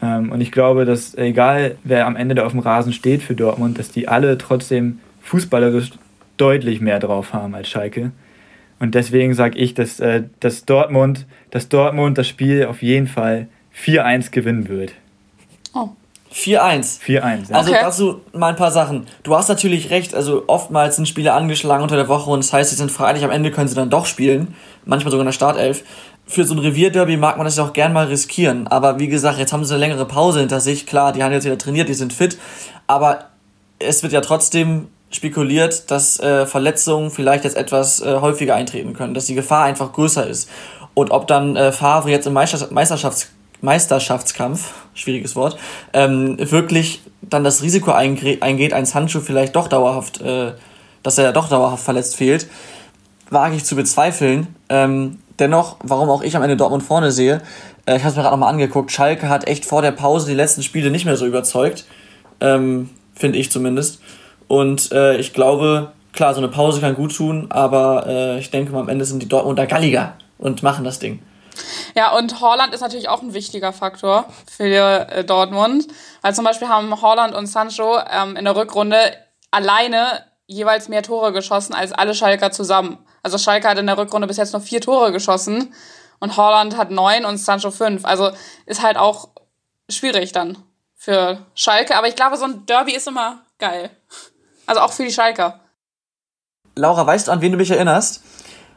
Ähm, 0.02 0.32
und 0.34 0.42
ich 0.42 0.52
glaube, 0.52 0.84
dass 0.84 1.16
egal 1.16 1.78
wer 1.86 2.06
am 2.06 2.18
Ende 2.18 2.36
da 2.36 2.46
auf 2.46 2.52
dem 2.52 2.60
Rasen 2.60 2.92
steht 2.92 3.24
für 3.24 3.36
Dortmund, 3.36 3.80
dass 3.80 3.90
die 3.90 4.10
alle 4.10 4.38
trotzdem 4.38 5.00
fußballerisch 5.22 5.92
deutlich 6.36 6.82
mehr 6.82 7.00
drauf 7.00 7.32
haben 7.32 7.56
als 7.56 7.70
Schalke. 7.70 8.12
Und 8.80 8.96
deswegen 8.96 9.34
sage 9.34 9.58
ich, 9.58 9.76
dass, 9.76 10.02
äh, 10.02 10.24
dass, 10.42 10.66
Dortmund, 10.66 11.26
dass 11.52 11.70
Dortmund 11.70 12.18
das 12.18 12.28
Spiel 12.28 12.66
auf 12.66 12.82
jeden 12.82 13.08
Fall 13.08 13.48
4-1 13.74 14.32
gewinnen 14.32 14.68
wird. 14.68 14.92
Oh. 15.74 15.90
4-1. 16.34 17.00
4-1. 17.02 17.50
Ja. 17.50 17.56
Also 17.56 17.72
okay. 17.72 17.80
dazu 17.82 18.22
mal 18.34 18.50
ein 18.50 18.58
paar 18.58 18.72
Sachen. 18.72 19.08
Du 19.24 19.36
hast 19.36 19.48
natürlich 19.48 19.90
recht, 19.90 20.14
also 20.14 20.44
oftmals 20.48 20.98
sind 20.98 21.08
Spiele 21.08 21.32
angeschlagen 21.32 21.82
unter 21.82 21.96
der 21.96 22.10
Woche 22.10 22.30
und 22.30 22.44
das 22.44 22.52
heißt, 22.52 22.72
sie 22.72 22.76
sind 22.76 22.92
freilich, 22.92 23.24
am 23.24 23.32
Ende 23.32 23.52
können 23.52 23.70
sie 23.70 23.76
dann 23.76 23.90
doch 23.90 24.06
spielen. 24.06 24.54
Manchmal 24.86 25.12
sogar 25.12 25.24
in 25.24 25.28
der 25.28 25.32
Startelf 25.32 25.84
für 26.28 26.44
so 26.44 26.54
ein 26.54 26.60
Revierderby 26.60 27.18
mag 27.18 27.38
man 27.38 27.46
das 27.46 27.58
ja 27.58 27.64
auch 27.64 27.74
gern 27.74 27.94
mal 27.94 28.08
riskieren. 28.08 28.68
Aber 28.68 29.00
wie 29.00 29.08
gesagt, 29.08 29.40
jetzt 29.40 29.54
haben 29.54 29.64
sie 29.66 29.74
eine 29.74 29.80
längere 29.80 30.06
Pause 30.06 30.40
hinter 30.40 30.60
sich. 30.60 30.86
Klar, 30.86 31.14
die 31.14 31.24
haben 31.24 31.32
jetzt 31.32 31.46
wieder 31.46 31.58
trainiert, 31.58 31.90
die 31.90 31.94
sind 31.94 32.14
fit. 32.14 32.38
Aber 32.86 33.26
es 33.80 34.04
wird 34.04 34.14
ja 34.14 34.22
trotzdem 34.22 34.88
spekuliert, 35.10 35.90
dass 35.90 36.20
äh, 36.20 36.46
Verletzungen 36.46 37.12
vielleicht 37.12 37.46
jetzt 37.46 37.56
etwas 37.56 38.02
äh, 38.02 38.18
häufiger 38.20 38.56
eintreten 38.56 38.94
können, 38.94 39.14
dass 39.14 39.26
die 39.26 39.36
Gefahr 39.36 39.64
einfach 39.64 39.94
größer 39.94 40.28
ist. 40.28 40.50
Und 40.94 41.12
ob 41.12 41.28
dann 41.28 41.56
äh, 41.56 41.72
Favre 41.72 42.10
jetzt 42.10 42.28
im 42.28 42.34
Meisterschafts 42.34 43.30
Meisterschaftskampf, 43.62 44.74
schwieriges 44.94 45.36
Wort, 45.36 45.58
ähm, 45.94 46.38
wirklich 46.40 47.02
dann 47.22 47.44
das 47.44 47.64
Risiko 47.64 47.92
eingeht, 47.92 48.74
ein 48.74 48.86
Sancho 48.86 49.20
vielleicht 49.20 49.56
doch 49.56 49.68
dauerhaft, 49.68 50.22
äh, 50.22 50.52
dass 51.02 51.18
er 51.18 51.34
doch 51.34 51.50
dauerhaft 51.50 51.84
verletzt 51.84 52.16
fehlt, 52.16 52.48
wage 53.32 53.56
ich 53.56 53.66
zu 53.66 53.76
bezweifeln. 53.76 54.56
Ähm, 54.70 55.20
dennoch, 55.40 55.78
warum 55.84 56.10
auch 56.10 56.22
ich 56.22 56.36
am 56.36 56.44
Ende 56.44 56.58
Dortmund 56.58 56.84
vorne 56.84 57.12
sehe, 57.12 57.42
äh, 57.86 57.96
ich 57.96 58.04
habe 58.04 58.10
es 58.10 58.16
mir 58.16 58.24
gerade 58.24 58.36
nochmal 58.36 58.52
angeguckt, 58.52 58.92
Schalke 58.92 59.30
hat 59.30 59.48
echt 59.48 59.66
vor 59.66 59.82
der 59.82 59.92
Pause 59.92 60.28
die 60.28 60.36
letzten 60.36 60.64
Spiele 60.64 60.92
nicht 60.92 61.06
mehr 61.06 61.18
so 61.18 61.26
überzeugt, 61.26 61.86
ähm, 62.42 62.90
finde 63.16 63.38
ich 63.40 63.52
zumindest. 63.52 64.00
Und 64.48 64.92
äh, 64.92 65.18
ich 65.18 65.34
glaube, 65.34 65.92
klar, 66.14 66.34
so 66.34 66.40
eine 66.40 66.50
Pause 66.50 66.82
kann 66.82 66.96
gut 66.96 67.16
tun, 67.16 67.48
aber 67.50 68.06
äh, 68.08 68.40
ich 68.40 68.52
denke 68.52 68.72
mal, 68.72 68.82
am 68.82 68.90
Ende 68.90 69.06
sind 69.06 69.22
die 69.22 69.28
Dortmunder 69.28 69.66
galliger 69.66 70.14
und 70.38 70.64
machen 70.64 70.84
das 70.84 71.00
Ding. 71.00 71.22
Ja, 71.96 72.16
und 72.16 72.42
Holland 72.42 72.74
ist 72.74 72.82
natürlich 72.82 73.10
auch 73.10 73.22
ein 73.22 73.34
wichtiger 73.34 73.74
Faktor 73.74 74.26
für 74.46 75.10
äh, 75.10 75.24
Dortmund. 75.24 75.88
Weil 76.22 76.36
zum 76.36 76.46
Beispiel 76.46 76.68
haben 76.68 77.02
Holland 77.02 77.34
und 77.34 77.48
Sancho 77.48 77.98
ähm, 78.10 78.36
in 78.36 78.46
der 78.46 78.56
Rückrunde 78.56 78.98
alleine 79.52 80.24
jeweils 80.46 80.90
mehr 80.90 81.04
Tore 81.04 81.34
geschossen 81.34 81.74
als 81.74 81.92
alle 81.92 82.14
Schalker 82.14 82.52
zusammen. 82.52 82.98
Also 83.28 83.38
Schalke 83.38 83.68
hat 83.68 83.78
in 83.78 83.88
der 83.88 83.98
Rückrunde 83.98 84.26
bis 84.26 84.38
jetzt 84.38 84.54
noch 84.54 84.62
vier 84.62 84.80
Tore 84.80 85.12
geschossen 85.12 85.74
und 86.20 86.38
Holland 86.38 86.78
hat 86.78 86.92
neun 86.92 87.26
und 87.26 87.36
Sancho 87.38 87.72
fünf. 87.72 88.06
Also 88.06 88.32
ist 88.66 88.82
halt 88.82 88.96
auch 88.96 89.28
schwierig 89.90 90.32
dann 90.32 90.58
für 90.96 91.40
Schalke. 91.54 91.98
Aber 91.98 92.08
ich 92.08 92.16
glaube, 92.16 92.38
so 92.38 92.46
ein 92.46 92.66
Derby 92.66 92.96
ist 92.96 93.06
immer 93.06 93.40
geil. 93.60 93.90
Also 94.66 94.80
auch 94.80 94.94
für 94.94 95.04
die 95.04 95.12
Schalker. 95.12 95.60
Laura, 96.78 97.06
weißt 97.06 97.28
du, 97.28 97.34
an 97.34 97.42
wen 97.42 97.52
du 97.52 97.58
mich 97.58 97.70
erinnerst? 97.70 98.24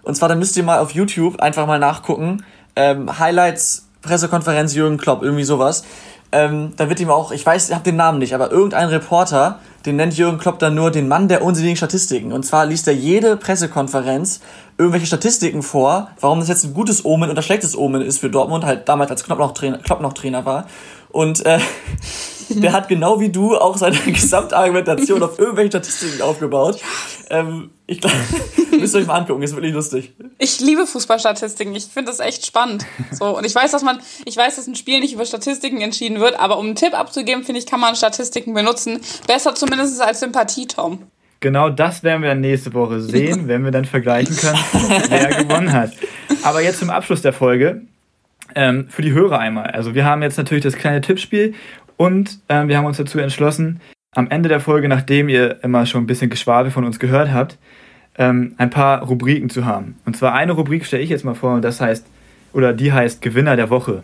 Und 0.02 0.16
zwar, 0.16 0.28
dann 0.28 0.40
müsst 0.40 0.56
ihr 0.56 0.64
mal 0.64 0.80
auf 0.80 0.90
YouTube 0.90 1.40
einfach 1.40 1.68
mal 1.68 1.78
nachgucken. 1.78 2.44
Ähm, 2.74 3.20
Highlights, 3.20 3.88
Pressekonferenz 4.02 4.74
Jürgen 4.74 4.98
Klopp, 4.98 5.22
irgendwie 5.22 5.44
sowas. 5.44 5.84
Ähm, 6.32 6.72
da 6.76 6.88
wird 6.88 7.00
ihm 7.00 7.10
auch, 7.10 7.32
ich 7.32 7.44
weiß, 7.44 7.68
ich 7.68 7.74
habe 7.74 7.84
den 7.84 7.96
Namen 7.96 8.18
nicht, 8.18 8.34
aber 8.34 8.50
irgendein 8.50 8.88
Reporter 8.88 9.58
den 9.86 9.96
nennt 9.96 10.16
Jürgen 10.16 10.38
Klopp 10.38 10.58
dann 10.58 10.74
nur 10.74 10.90
den 10.90 11.08
Mann 11.08 11.28
der 11.28 11.42
unsinnigen 11.42 11.76
Statistiken. 11.76 12.32
Und 12.32 12.44
zwar 12.44 12.66
liest 12.66 12.86
er 12.86 12.94
jede 12.94 13.36
Pressekonferenz 13.36 14.40
irgendwelche 14.76 15.06
Statistiken 15.06 15.62
vor, 15.62 16.10
warum 16.20 16.40
das 16.40 16.48
jetzt 16.48 16.64
ein 16.64 16.74
gutes 16.74 17.04
Omen 17.04 17.30
oder 17.30 17.42
schlechtes 17.42 17.76
Omen 17.76 18.02
ist 18.02 18.18
für 18.18 18.30
Dortmund, 18.30 18.64
halt 18.64 18.88
damals 18.88 19.10
als 19.10 19.24
Klopp 19.24 19.38
noch 19.38 19.52
Trainer, 19.52 19.78
Klopp 19.78 20.00
noch 20.00 20.12
Trainer 20.12 20.44
war. 20.44 20.66
Und 21.10 21.44
äh, 21.46 21.58
der 22.62 22.72
hat 22.72 22.88
genau 22.88 23.20
wie 23.20 23.30
du 23.30 23.56
auch 23.56 23.76
seine 23.76 23.96
Gesamtargumentation 24.06 25.22
auf 25.22 25.38
irgendwelche 25.38 25.70
Statistiken 25.70 26.22
aufgebaut. 26.22 26.80
Ähm, 27.30 27.70
ich 27.86 28.00
glaube, 28.00 28.16
müsst 28.78 28.94
ihr 28.94 29.00
euch 29.00 29.06
mal 29.06 29.18
angucken, 29.18 29.42
ist 29.42 29.54
wirklich 29.54 29.74
lustig. 29.74 30.12
Ich 30.38 30.60
liebe 30.60 30.86
Fußballstatistiken, 30.86 31.74
ich 31.74 31.86
finde 31.86 32.10
das 32.10 32.20
echt 32.20 32.46
spannend. 32.46 32.84
So, 33.12 33.36
und 33.36 33.44
ich 33.44 33.54
weiß, 33.54 33.70
dass 33.70 33.82
man, 33.82 34.00
ich 34.24 34.36
weiß, 34.36 34.56
dass 34.56 34.66
ein 34.66 34.74
Spiel 34.74 35.00
nicht 35.00 35.14
über 35.14 35.24
Statistiken 35.24 35.80
entschieden 35.80 36.20
wird, 36.20 36.38
aber 36.38 36.58
um 36.58 36.66
einen 36.66 36.76
Tipp 36.76 36.98
abzugeben, 36.98 37.44
finde 37.44 37.60
ich, 37.60 37.66
kann 37.66 37.80
man 37.80 37.96
Statistiken 37.96 38.54
benutzen. 38.54 39.00
Besser 39.26 39.54
zumindest 39.54 40.00
als 40.00 40.20
Sympathie, 40.20 40.66
Tom. 40.66 41.04
Genau 41.40 41.70
das 41.70 42.02
werden 42.02 42.22
wir 42.22 42.34
nächste 42.34 42.74
Woche 42.74 43.00
sehen, 43.00 43.48
wenn 43.48 43.64
wir 43.64 43.70
dann 43.70 43.86
vergleichen 43.86 44.36
können, 44.36 44.58
wer 45.08 45.42
gewonnen 45.42 45.72
hat. 45.72 45.92
Aber 46.42 46.62
jetzt 46.62 46.80
zum 46.80 46.90
Abschluss 46.90 47.22
der 47.22 47.32
Folge. 47.32 47.82
Ähm, 48.54 48.88
für 48.88 49.02
die 49.02 49.12
Hörer 49.12 49.38
einmal. 49.38 49.68
Also 49.68 49.94
wir 49.94 50.04
haben 50.04 50.22
jetzt 50.22 50.36
natürlich 50.36 50.64
das 50.64 50.74
kleine 50.74 51.00
Tippspiel 51.00 51.54
und 52.00 52.38
ähm, 52.48 52.68
wir 52.68 52.78
haben 52.78 52.86
uns 52.86 52.96
dazu 52.96 53.18
entschlossen, 53.18 53.78
am 54.14 54.30
Ende 54.30 54.48
der 54.48 54.60
Folge, 54.60 54.88
nachdem 54.88 55.28
ihr 55.28 55.62
immer 55.62 55.84
schon 55.84 56.02
ein 56.02 56.06
bisschen 56.06 56.30
Geschwafel 56.30 56.70
von 56.70 56.84
uns 56.84 56.98
gehört 56.98 57.30
habt, 57.30 57.58
ähm, 58.16 58.54
ein 58.56 58.70
paar 58.70 59.02
Rubriken 59.02 59.50
zu 59.50 59.66
haben. 59.66 59.98
Und 60.06 60.16
zwar 60.16 60.32
eine 60.32 60.52
Rubrik 60.52 60.86
stelle 60.86 61.02
ich 61.02 61.10
jetzt 61.10 61.26
mal 61.26 61.34
vor 61.34 61.52
und 61.52 61.62
das 61.62 61.78
heißt, 61.78 62.06
oder 62.54 62.72
die 62.72 62.90
heißt 62.90 63.20
Gewinner 63.20 63.54
der 63.54 63.68
Woche. 63.68 64.02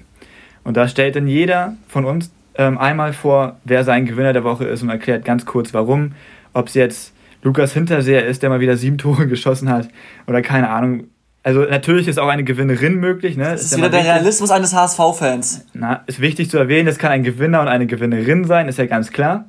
Und 0.62 0.76
da 0.76 0.88
stellt 0.88 1.16
dann 1.16 1.26
jeder 1.26 1.74
von 1.88 2.04
uns 2.04 2.30
ähm, 2.56 2.76
einmal 2.76 3.14
vor, 3.14 3.56
wer 3.64 3.82
sein 3.82 4.04
Gewinner 4.04 4.35
der 4.35 4.44
Woche 4.44 4.66
ist 4.66 4.82
und 4.82 4.90
erklärt 4.90 5.24
ganz 5.24 5.46
kurz 5.46 5.72
warum. 5.72 6.12
Ob 6.52 6.68
es 6.68 6.74
jetzt 6.74 7.14
Lukas 7.42 7.72
Hinterseher 7.72 8.26
ist, 8.26 8.42
der 8.42 8.50
mal 8.50 8.61
wieder 8.61 8.76
sieben 8.76 8.98
Tore 8.98 9.26
geschossen 9.26 9.70
hat 9.70 9.88
oder 10.26 10.42
keine 10.42 10.68
Ahnung, 10.68 11.04
also 11.46 11.61
natürlich 11.61 12.09
ist 12.09 12.18
auch 12.18 12.26
eine 12.26 12.42
Gewinnerin 12.42 12.96
möglich. 12.96 13.37
Ne? 13.37 13.44
Das 13.44 13.61
ist, 13.61 13.70
ist 13.70 13.78
wieder 13.78 13.88
der 13.88 14.00
wichtig. 14.00 14.14
Realismus 14.14 14.50
eines 14.50 14.74
HSV-Fans. 14.74 15.66
Na, 15.74 16.02
ist 16.09 16.20
wichtig 16.20 16.50
zu 16.50 16.59
erwähnen, 16.59 16.88
es 16.88 16.98
kann 16.98 17.12
ein 17.12 17.22
Gewinner 17.22 17.61
und 17.61 17.68
eine 17.68 17.87
Gewinnerin 17.87 18.46
sein, 18.46 18.66
ist 18.66 18.80
ja 18.80 18.87
ganz 18.87 19.12
klar. 19.12 19.44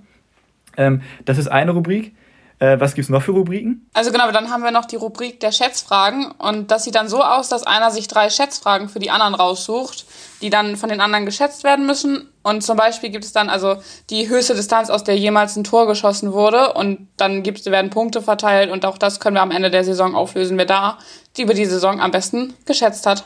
Ähm, 0.77 1.01
das 1.25 1.39
ist 1.39 1.47
eine 1.47 1.71
Rubrik. 1.71 2.13
Äh, 2.60 2.80
was 2.80 2.96
gibt's 2.96 3.10
noch 3.10 3.22
für 3.22 3.32
Rubriken? 3.32 3.88
Also 3.93 4.12
genau, 4.12 4.32
dann 4.32 4.50
haben 4.50 4.63
wir 4.63 4.72
noch 4.72 4.86
die 4.86 4.96
Rubrik 4.96 5.39
der 5.39 5.52
Schätzfragen 5.52 6.32
und 6.32 6.72
das 6.72 6.84
sieht 6.84 6.96
dann 6.96 7.08
so 7.08 7.22
aus, 7.22 7.50
dass 7.50 7.63
einer 7.63 7.91
sich 7.91 8.08
drei 8.08 8.32
Schätzfragen 8.32 8.89
für 8.89 8.98
die 8.98 9.12
anderen 9.12 9.36
raussucht, 9.36 10.06
die 10.41 10.50
dann 10.50 10.76
von 10.76 10.89
den 10.89 11.00
anderen 11.00 11.26
geschätzt 11.26 11.63
werden 11.63 11.86
müssen. 11.86 12.30
Und 12.41 12.63
zum 12.63 12.76
Beispiel 12.76 13.12
gibt 13.12 13.26
es 13.26 13.32
dann 13.32 13.50
also 13.50 13.76
die 14.10 14.28
höchste 14.28 14.56
Distanz, 14.56 14.89
aus 14.89 15.04
der 15.04 15.17
jemals 15.17 15.56
ein 15.56 15.63
Tor 15.63 15.86
geschossen 15.86 16.34
wurde 16.34 16.74
und 16.74 17.08
dann 17.17 17.43
gibt's, 17.43 17.65
werden 17.65 17.91
Punkte 17.91 18.24
verteilt 18.24 18.72
und 18.72 18.86
auch 18.86 18.98
das 18.98 19.20
können 19.20 19.36
wir 19.36 19.41
am 19.43 19.52
Ende 19.52 19.70
der 19.70 19.84
Saison 19.84 20.15
auflösen, 20.15 20.58
wer 20.58 20.65
da 20.65 20.98
die 21.36 21.43
über 21.43 21.54
die 21.54 21.65
Saison 21.65 22.02
am 22.02 22.10
besten 22.10 22.56
geschätzt 22.65 23.06
hat. 23.06 23.26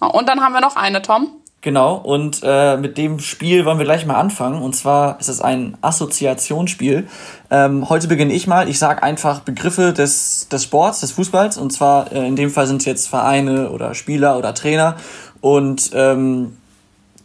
Und 0.00 0.28
dann 0.28 0.42
haben 0.42 0.52
wir 0.52 0.60
noch 0.60 0.76
eine, 0.76 1.00
Tom. 1.00 1.40
Genau, 1.60 1.96
und 1.96 2.40
äh, 2.44 2.76
mit 2.76 2.98
dem 2.98 3.18
Spiel 3.18 3.64
wollen 3.64 3.78
wir 3.78 3.84
gleich 3.84 4.06
mal 4.06 4.14
anfangen. 4.14 4.62
Und 4.62 4.76
zwar 4.76 5.18
ist 5.18 5.28
es 5.28 5.40
ein 5.40 5.76
Assoziationsspiel. 5.80 7.08
Ähm, 7.50 7.88
heute 7.88 8.06
beginne 8.06 8.32
ich 8.32 8.46
mal. 8.46 8.68
Ich 8.68 8.78
sage 8.78 9.02
einfach 9.02 9.40
Begriffe 9.40 9.92
des, 9.92 10.48
des 10.48 10.62
Sports, 10.62 11.00
des 11.00 11.10
Fußballs. 11.12 11.58
Und 11.58 11.72
zwar 11.72 12.12
äh, 12.12 12.26
in 12.28 12.36
dem 12.36 12.50
Fall 12.50 12.68
sind 12.68 12.82
es 12.82 12.84
jetzt 12.84 13.08
Vereine 13.08 13.70
oder 13.70 13.94
Spieler 13.94 14.38
oder 14.38 14.54
Trainer. 14.54 14.96
Und 15.40 15.90
ähm, 15.94 16.56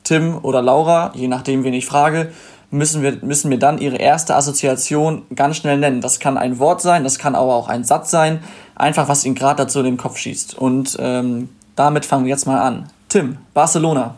Tim 0.04 0.40
oder 0.42 0.64
Laura, 0.64 1.12
je 1.14 1.28
nachdem, 1.28 1.64
wen 1.64 1.74
ich 1.76 1.86
frage, 1.86 2.32
müssen 2.72 3.04
wir, 3.04 3.20
müssen 3.22 3.50
mir 3.50 3.60
dann 3.60 3.78
ihre 3.78 3.98
erste 3.98 4.36
Assoziation 4.36 5.22
ganz 5.36 5.58
schnell 5.58 5.78
nennen. 5.78 6.02
Das 6.02 6.20
kann 6.20 6.40
ein 6.40 6.58
Wort 6.58 6.82
sein, 6.82 7.04
das 7.04 7.20
kann 7.20 7.36
aber 7.36 7.54
auch 7.54 7.70
ein 7.70 7.84
Satz 7.84 8.10
sein. 8.10 8.40
Einfach, 8.74 9.08
was 9.08 9.26
ihnen 9.26 9.36
gerade 9.36 9.64
dazu 9.64 9.80
in 9.80 9.86
den 9.86 9.98
Kopf 9.98 10.18
schießt. 10.18 10.58
Und 10.58 10.98
ähm, 11.00 11.50
damit 11.76 12.06
fangen 12.06 12.26
wir 12.26 12.32
jetzt 12.32 12.48
mal 12.48 12.60
an. 12.60 12.90
Tim, 13.10 13.38
Barcelona. 13.54 14.16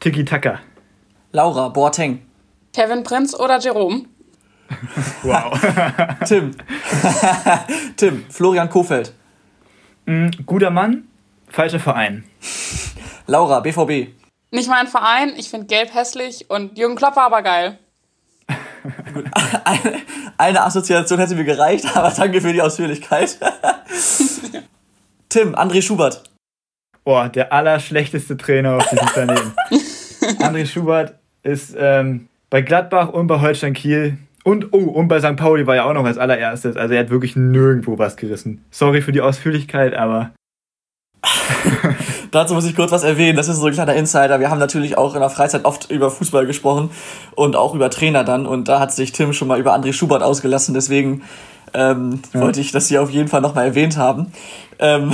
Tiki 0.00 0.24
Taka. 0.24 0.60
Laura, 1.32 1.68
Boateng. 1.68 2.22
Kevin 2.72 3.02
Prinz 3.02 3.34
oder 3.34 3.58
Jerome? 3.58 4.06
Wow. 5.22 5.58
Tim. 6.26 6.52
Tim, 7.96 8.24
Florian 8.30 8.70
Kofeld. 8.70 9.12
Mm, 10.06 10.30
guter 10.46 10.70
Mann, 10.70 11.08
falscher 11.48 11.80
Verein. 11.80 12.24
Laura, 13.26 13.60
BVB. 13.60 14.14
Nicht 14.50 14.68
mein 14.68 14.86
Verein, 14.86 15.32
ich 15.36 15.50
finde 15.50 15.66
Gelb 15.66 15.92
hässlich 15.92 16.48
und 16.48 16.78
Jürgen 16.78 16.96
Klopp 16.96 17.16
war 17.16 17.24
aber 17.24 17.42
geil. 17.42 17.78
Eine, 19.64 19.96
eine 20.38 20.62
Assoziation 20.62 21.18
hätte 21.18 21.34
mir 21.34 21.44
gereicht, 21.44 21.84
aber 21.94 22.10
danke 22.10 22.40
für 22.40 22.52
die 22.52 22.62
Ausführlichkeit. 22.62 23.38
Tim, 25.28 25.54
André 25.54 25.82
Schubert. 25.82 26.22
Boah, 27.04 27.28
der 27.28 27.52
allerschlechteste 27.52 28.36
Trainer 28.36 28.76
auf 28.76 28.88
diesem 28.88 29.06
Planeten. 29.06 29.52
André 30.42 30.66
Schubert 30.66 31.14
ist 31.42 31.74
ähm, 31.78 32.28
bei 32.50 32.62
Gladbach 32.62 33.08
und 33.08 33.26
bei 33.26 33.40
Holstein 33.40 33.72
Kiel 33.72 34.18
und 34.44 34.72
oh, 34.72 34.78
und 34.78 35.08
bei 35.08 35.20
St. 35.20 35.36
Pauli 35.36 35.66
war 35.66 35.76
er 35.76 35.86
auch 35.86 35.92
noch 35.92 36.04
als 36.04 36.16
allererstes. 36.16 36.76
Also 36.76 36.94
er 36.94 37.00
hat 37.00 37.10
wirklich 37.10 37.36
nirgendwo 37.36 37.98
was 37.98 38.16
gerissen. 38.16 38.64
Sorry 38.70 39.02
für 39.02 39.12
die 39.12 39.20
Ausführlichkeit, 39.20 39.94
aber. 39.94 40.30
Dazu 42.30 42.54
muss 42.54 42.66
ich 42.66 42.76
kurz 42.76 42.92
was 42.92 43.04
erwähnen. 43.04 43.36
Das 43.36 43.48
ist 43.48 43.56
so 43.56 43.66
ein 43.66 43.72
kleiner 43.72 43.94
Insider. 43.94 44.40
Wir 44.40 44.50
haben 44.50 44.58
natürlich 44.58 44.96
auch 44.96 45.14
in 45.14 45.20
der 45.20 45.30
Freizeit 45.30 45.64
oft 45.64 45.90
über 45.90 46.10
Fußball 46.10 46.46
gesprochen 46.46 46.90
und 47.34 47.56
auch 47.56 47.74
über 47.74 47.90
Trainer 47.90 48.24
dann. 48.24 48.46
Und 48.46 48.68
da 48.68 48.80
hat 48.80 48.92
sich 48.92 49.12
Tim 49.12 49.32
schon 49.32 49.48
mal 49.48 49.58
über 49.58 49.74
André 49.74 49.92
Schubert 49.92 50.22
ausgelassen. 50.22 50.74
Deswegen 50.74 51.22
ähm, 51.74 52.20
ja. 52.32 52.40
wollte 52.40 52.60
ich 52.60 52.72
das 52.72 52.88
hier 52.88 53.02
auf 53.02 53.10
jeden 53.10 53.28
Fall 53.28 53.40
nochmal 53.40 53.66
erwähnt 53.66 53.96
haben. 53.96 54.32
Ähm, 54.78 55.12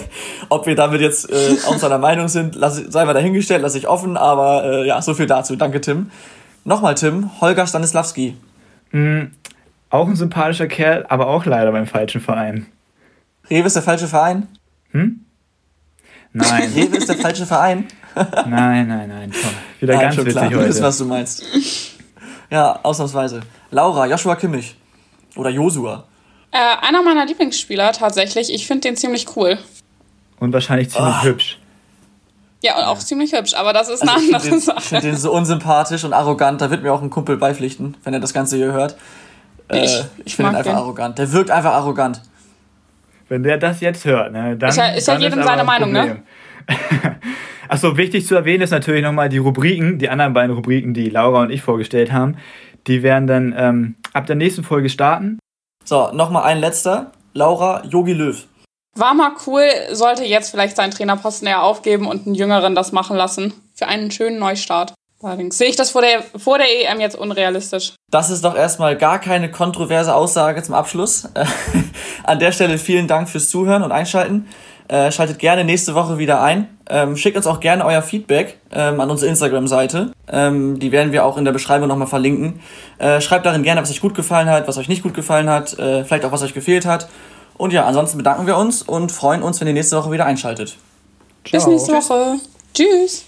ob 0.48 0.66
wir 0.66 0.74
damit 0.74 1.00
jetzt 1.00 1.30
äh, 1.30 1.56
auch 1.66 1.78
seiner 1.78 1.98
Meinung 1.98 2.28
sind, 2.28 2.54
lass, 2.54 2.76
sei 2.76 3.04
mal 3.04 3.14
dahingestellt, 3.14 3.62
lasse 3.62 3.78
ich 3.78 3.88
offen, 3.88 4.16
aber 4.16 4.64
äh, 4.64 4.86
ja, 4.86 5.00
so 5.00 5.14
viel 5.14 5.26
dazu. 5.26 5.56
Danke, 5.56 5.80
Tim. 5.80 6.10
Nochmal, 6.64 6.94
Tim, 6.94 7.30
Holger 7.40 7.66
Stanislawski. 7.66 8.36
Mhm, 8.92 9.30
auch 9.90 10.08
ein 10.08 10.16
sympathischer 10.16 10.66
Kerl, 10.66 11.06
aber 11.08 11.28
auch 11.28 11.46
leider 11.46 11.72
beim 11.72 11.86
falschen 11.86 12.20
Verein. 12.20 12.66
Rewe 13.48 13.66
ist 13.66 13.76
der 13.76 13.82
falsche 13.82 14.08
Verein? 14.08 14.48
Hm? 14.90 15.20
Nein. 16.32 16.70
Rewe 16.74 16.96
ist 16.96 17.08
der 17.08 17.16
falsche 17.16 17.46
Verein? 17.46 17.86
nein, 18.14 18.88
nein, 18.88 19.08
nein. 19.08 19.30
Komm. 19.30 19.50
Wieder 19.80 19.94
nein, 19.94 20.02
ganz 20.02 20.16
witzig 20.16 20.32
klar. 20.32 20.44
heute. 20.46 20.54
Ich 20.64 20.68
weiß, 20.68 20.82
was 20.82 20.98
du 20.98 21.04
meinst. 21.04 21.42
Ja, 22.50 22.80
ausnahmsweise. 22.82 23.40
Laura, 23.70 24.06
Joshua 24.06 24.36
Kimmich. 24.36 24.76
Oder 25.36 25.50
Josua. 25.50 26.04
Äh, 26.50 26.86
einer 26.86 27.02
meiner 27.02 27.26
Lieblingsspieler 27.26 27.92
tatsächlich. 27.92 28.52
Ich 28.52 28.66
finde 28.66 28.88
den 28.88 28.96
ziemlich 28.96 29.36
cool. 29.36 29.58
Und 30.38 30.52
wahrscheinlich 30.52 30.90
ziemlich 30.90 31.14
oh. 31.20 31.24
hübsch. 31.24 31.58
Ja, 32.62 32.78
und 32.78 32.84
auch 32.84 32.98
ziemlich 32.98 33.32
hübsch, 33.32 33.54
aber 33.54 33.72
das 33.72 33.88
ist 33.88 34.02
also 34.02 34.14
eine 34.14 34.36
andere 34.36 34.50
den, 34.50 34.60
Sache. 34.60 34.78
Ich 34.78 34.84
finde 34.84 35.06
den 35.08 35.16
so 35.16 35.32
unsympathisch 35.32 36.04
und 36.04 36.12
arrogant. 36.12 36.60
Da 36.60 36.70
wird 36.70 36.82
mir 36.82 36.92
auch 36.92 37.02
ein 37.02 37.10
Kumpel 37.10 37.36
beipflichten, 37.36 37.96
wenn 38.02 38.14
er 38.14 38.20
das 38.20 38.32
Ganze 38.32 38.56
hier 38.56 38.72
hört. 38.72 38.96
Äh, 39.68 39.84
ich, 39.84 40.04
ich 40.24 40.36
finde 40.36 40.52
ihn 40.52 40.56
einfach 40.56 40.72
den. 40.72 40.78
arrogant. 40.78 41.18
Der 41.18 41.30
wirkt 41.32 41.50
einfach 41.50 41.74
arrogant. 41.74 42.22
Wenn 43.28 43.42
der 43.42 43.58
das 43.58 43.80
jetzt 43.80 44.04
hört, 44.04 44.32
ne, 44.32 44.56
dann. 44.56 44.70
Ist 44.70 44.76
ja, 44.76 44.86
ist 44.88 45.08
ja 45.08 45.18
jedem 45.18 45.42
seine 45.42 45.64
Meinung, 45.64 45.92
ne? 45.92 46.22
Achso, 47.68 47.96
wichtig 47.96 48.26
zu 48.26 48.36
erwähnen 48.36 48.62
ist 48.62 48.70
natürlich 48.70 49.02
nochmal 49.02 49.28
die 49.28 49.38
Rubriken, 49.38 49.98
die 49.98 50.08
anderen 50.08 50.32
beiden 50.32 50.54
Rubriken, 50.54 50.94
die 50.94 51.10
Laura 51.10 51.42
und 51.42 51.50
ich 51.50 51.62
vorgestellt 51.62 52.12
haben. 52.12 52.36
Die 52.86 53.02
werden 53.02 53.26
dann 53.26 53.54
ähm, 53.56 53.94
ab 54.16 54.26
der 54.26 54.36
nächsten 54.36 54.64
Folge 54.64 54.88
starten. 54.88 55.38
So, 55.84 56.10
nochmal 56.12 56.44
ein 56.44 56.58
letzter. 56.58 57.12
Laura, 57.34 57.84
Yogi 57.84 58.12
Löw. 58.12 58.44
War 58.96 59.14
mal 59.14 59.32
cool, 59.46 59.68
sollte 59.92 60.24
jetzt 60.24 60.50
vielleicht 60.50 60.74
seinen 60.74 60.90
Trainerposten 60.90 61.46
eher 61.46 61.62
aufgeben 61.62 62.06
und 62.06 62.26
einen 62.26 62.34
Jüngeren 62.34 62.74
das 62.74 62.92
machen 62.92 63.16
lassen. 63.16 63.52
Für 63.74 63.86
einen 63.86 64.10
schönen 64.10 64.38
Neustart. 64.38 64.94
Allerdings 65.22 65.58
sehe 65.58 65.68
ich 65.68 65.76
das 65.76 65.90
vor 65.90 66.02
der, 66.02 66.22
vor 66.22 66.58
der 66.58 66.66
EM 66.68 67.00
jetzt 67.00 67.16
unrealistisch. 67.16 67.94
Das 68.10 68.30
ist 68.30 68.44
doch 68.44 68.54
erstmal 68.54 68.96
gar 68.96 69.18
keine 69.18 69.50
kontroverse 69.50 70.14
Aussage 70.14 70.62
zum 70.62 70.74
Abschluss. 70.74 71.28
An 72.24 72.38
der 72.38 72.52
Stelle 72.52 72.78
vielen 72.78 73.06
Dank 73.06 73.28
fürs 73.28 73.50
Zuhören 73.50 73.82
und 73.82 73.92
Einschalten. 73.92 74.48
Äh, 74.88 75.10
schaltet 75.10 75.38
gerne 75.38 75.64
nächste 75.64 75.94
Woche 75.94 76.18
wieder 76.18 76.42
ein. 76.42 76.68
Ähm, 76.88 77.16
schickt 77.16 77.36
uns 77.36 77.46
auch 77.46 77.58
gerne 77.58 77.84
euer 77.84 78.02
Feedback 78.02 78.58
ähm, 78.72 79.00
an 79.00 79.10
unsere 79.10 79.28
Instagram-Seite. 79.28 80.12
Ähm, 80.30 80.78
die 80.78 80.92
werden 80.92 81.12
wir 81.12 81.24
auch 81.24 81.36
in 81.36 81.44
der 81.44 81.52
Beschreibung 81.52 81.88
nochmal 81.88 82.06
verlinken. 82.06 82.60
Äh, 82.98 83.20
schreibt 83.20 83.46
darin 83.46 83.64
gerne, 83.64 83.82
was 83.82 83.90
euch 83.90 84.00
gut 84.00 84.14
gefallen 84.14 84.48
hat, 84.48 84.68
was 84.68 84.78
euch 84.78 84.88
nicht 84.88 85.02
gut 85.02 85.14
gefallen 85.14 85.50
hat, 85.50 85.76
äh, 85.78 86.04
vielleicht 86.04 86.24
auch 86.24 86.32
was 86.32 86.42
euch 86.42 86.54
gefehlt 86.54 86.86
hat. 86.86 87.08
Und 87.56 87.72
ja, 87.72 87.84
ansonsten 87.84 88.18
bedanken 88.18 88.46
wir 88.46 88.56
uns 88.56 88.82
und 88.82 89.10
freuen 89.10 89.42
uns, 89.42 89.60
wenn 89.60 89.66
ihr 89.66 89.74
nächste 89.74 89.96
Woche 89.96 90.12
wieder 90.12 90.26
einschaltet. 90.26 90.76
Ciao. 91.44 91.58
Bis 91.58 91.66
nächste 91.66 91.92
Woche. 91.92 92.38
Tschüss. 92.74 93.24